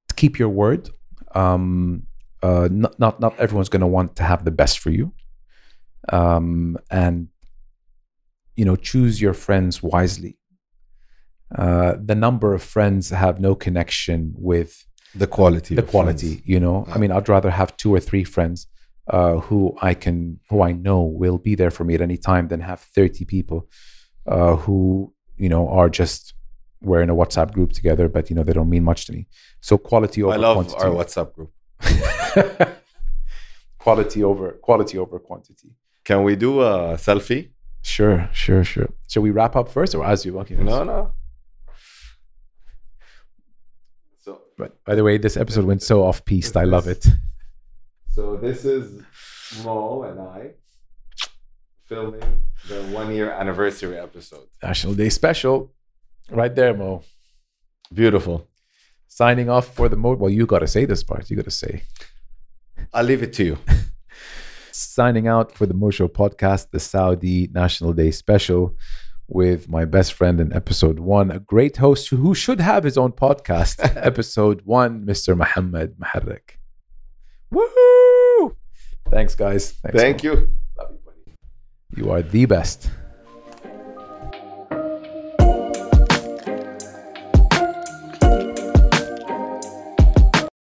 to 0.08 0.14
keep 0.14 0.38
your 0.38 0.48
word. 0.48 0.88
Um, 1.34 2.06
uh, 2.42 2.68
not 2.70 2.98
not 2.98 3.20
not 3.20 3.38
everyone's 3.38 3.68
going 3.68 3.80
to 3.80 3.86
want 3.98 4.16
to 4.16 4.22
have 4.22 4.44
the 4.44 4.50
best 4.50 4.78
for 4.78 4.90
you. 4.90 5.12
Um, 6.08 6.78
and 6.90 7.28
you 8.54 8.64
know, 8.64 8.76
choose 8.76 9.20
your 9.20 9.34
friends 9.34 9.82
wisely. 9.82 10.38
Uh, 11.54 11.94
the 12.02 12.14
number 12.14 12.54
of 12.54 12.62
friends 12.62 13.10
have 13.10 13.40
no 13.40 13.54
connection 13.54 14.34
with 14.36 14.85
the 15.22 15.26
quality 15.26 15.74
the 15.74 15.82
quality 15.94 16.32
friends. 16.34 16.42
you 16.52 16.60
know? 16.64 16.76
I 16.94 16.96
mean 16.98 17.10
i'd 17.16 17.28
rather 17.36 17.50
have 17.60 17.70
two 17.82 17.92
or 17.96 18.00
three 18.08 18.24
friends 18.24 18.58
uh, 19.16 19.34
who 19.46 19.58
i 19.90 19.92
can 19.94 20.16
who 20.50 20.62
i 20.68 20.72
know 20.72 21.00
will 21.22 21.38
be 21.48 21.54
there 21.60 21.70
for 21.76 21.84
me 21.88 21.94
at 21.98 22.02
any 22.10 22.18
time 22.30 22.44
than 22.48 22.60
have 22.60 22.80
30 22.80 23.24
people 23.24 23.58
uh, 24.34 24.56
who 24.56 25.12
you 25.36 25.48
know 25.48 25.64
are 25.78 25.88
just 25.88 26.34
we're 26.82 27.00
in 27.06 27.10
a 27.10 27.14
whatsapp 27.20 27.52
group 27.56 27.70
together 27.72 28.06
but 28.08 28.28
you 28.30 28.36
know 28.36 28.42
they 28.42 28.52
don't 28.52 28.68
mean 28.76 28.84
much 28.84 29.06
to 29.06 29.12
me. 29.12 29.26
So 29.68 29.72
quality 29.78 30.22
over 30.22 30.34
i 30.34 30.36
love 30.36 30.56
quantity. 30.56 30.82
our 30.84 30.90
whatsapp 30.98 31.28
group. 31.36 31.50
Quality 33.78 34.20
over 34.24 34.46
quality 34.66 34.98
over 34.98 35.18
quantity. 35.20 35.70
Can 36.04 36.18
we 36.24 36.34
do 36.46 36.60
a 36.60 36.94
selfie? 37.06 37.50
Sure 37.82 38.28
sure 38.32 38.64
sure. 38.64 38.88
Shall 39.08 39.22
we 39.22 39.30
wrap 39.30 39.54
up 39.56 39.68
first 39.76 39.94
or 39.94 40.04
as 40.04 40.24
you? 40.26 40.38
Okay. 40.40 40.56
No 40.56 40.82
no 40.84 41.12
so 44.24 44.40
but 44.56 44.82
by 44.84 44.94
the 44.94 45.02
way 45.04 45.18
this 45.18 45.36
episode 45.36 45.64
went 45.64 45.82
so 45.82 46.02
off 46.02 46.24
piste 46.24 46.56
i 46.56 46.64
love 46.64 46.86
it 46.88 47.06
So 48.16 48.36
this 48.36 48.64
is 48.64 49.02
Mo 49.64 50.02
and 50.08 50.18
I 50.18 50.40
filming 51.84 52.42
the 52.68 52.78
one 52.98 53.14
year 53.14 53.30
anniversary 53.30 53.98
episode. 53.98 54.46
national 54.62 54.94
day 54.94 55.10
special 55.10 55.72
right 56.30 56.54
there 56.54 56.74
mo 56.74 57.02
Beautiful. 57.92 58.48
signing 59.06 59.48
off 59.48 59.66
for 59.76 59.88
the 59.88 59.96
mode. 59.96 60.18
Well, 60.18 60.30
you 60.38 60.44
got 60.46 60.58
to 60.58 60.66
say 60.66 60.84
this 60.86 61.02
part. 61.04 61.30
You 61.30 61.36
got 61.36 61.44
to 61.44 61.58
say. 61.64 61.82
I'll 62.92 63.04
leave 63.04 63.22
it 63.22 63.32
to 63.34 63.44
you. 63.44 63.56
Signing 64.72 65.26
out 65.28 65.52
for 65.52 65.66
the 65.66 65.72
Mo 65.74 65.90
Show 65.90 66.08
podcast, 66.08 66.70
the 66.70 66.80
Saudi 66.80 67.48
National 67.52 67.92
Day 67.92 68.10
special 68.10 68.74
with 69.28 69.68
my 69.68 69.84
best 69.84 70.12
friend 70.12 70.40
in 70.40 70.52
episode 70.52 70.98
one, 70.98 71.30
a 71.30 71.40
great 71.40 71.76
host 71.78 72.08
who 72.08 72.34
should 72.34 72.60
have 72.60 72.84
his 72.84 72.96
own 72.96 73.12
podcast. 73.12 73.78
episode 73.96 74.62
one, 74.64 75.04
Mr. 75.04 75.36
Muhammad 75.36 75.96
Moharrak. 75.98 76.58
Woohoo! 77.52 78.54
Thanks, 79.10 79.34
guys. 79.34 79.72
Thanks, 79.72 80.00
Thank 80.00 80.24
Mo. 80.24 80.30
you. 80.30 80.50
Buddy. 80.76 81.36
You 81.96 82.10
are 82.10 82.22
the 82.22 82.46
best. 82.46 82.90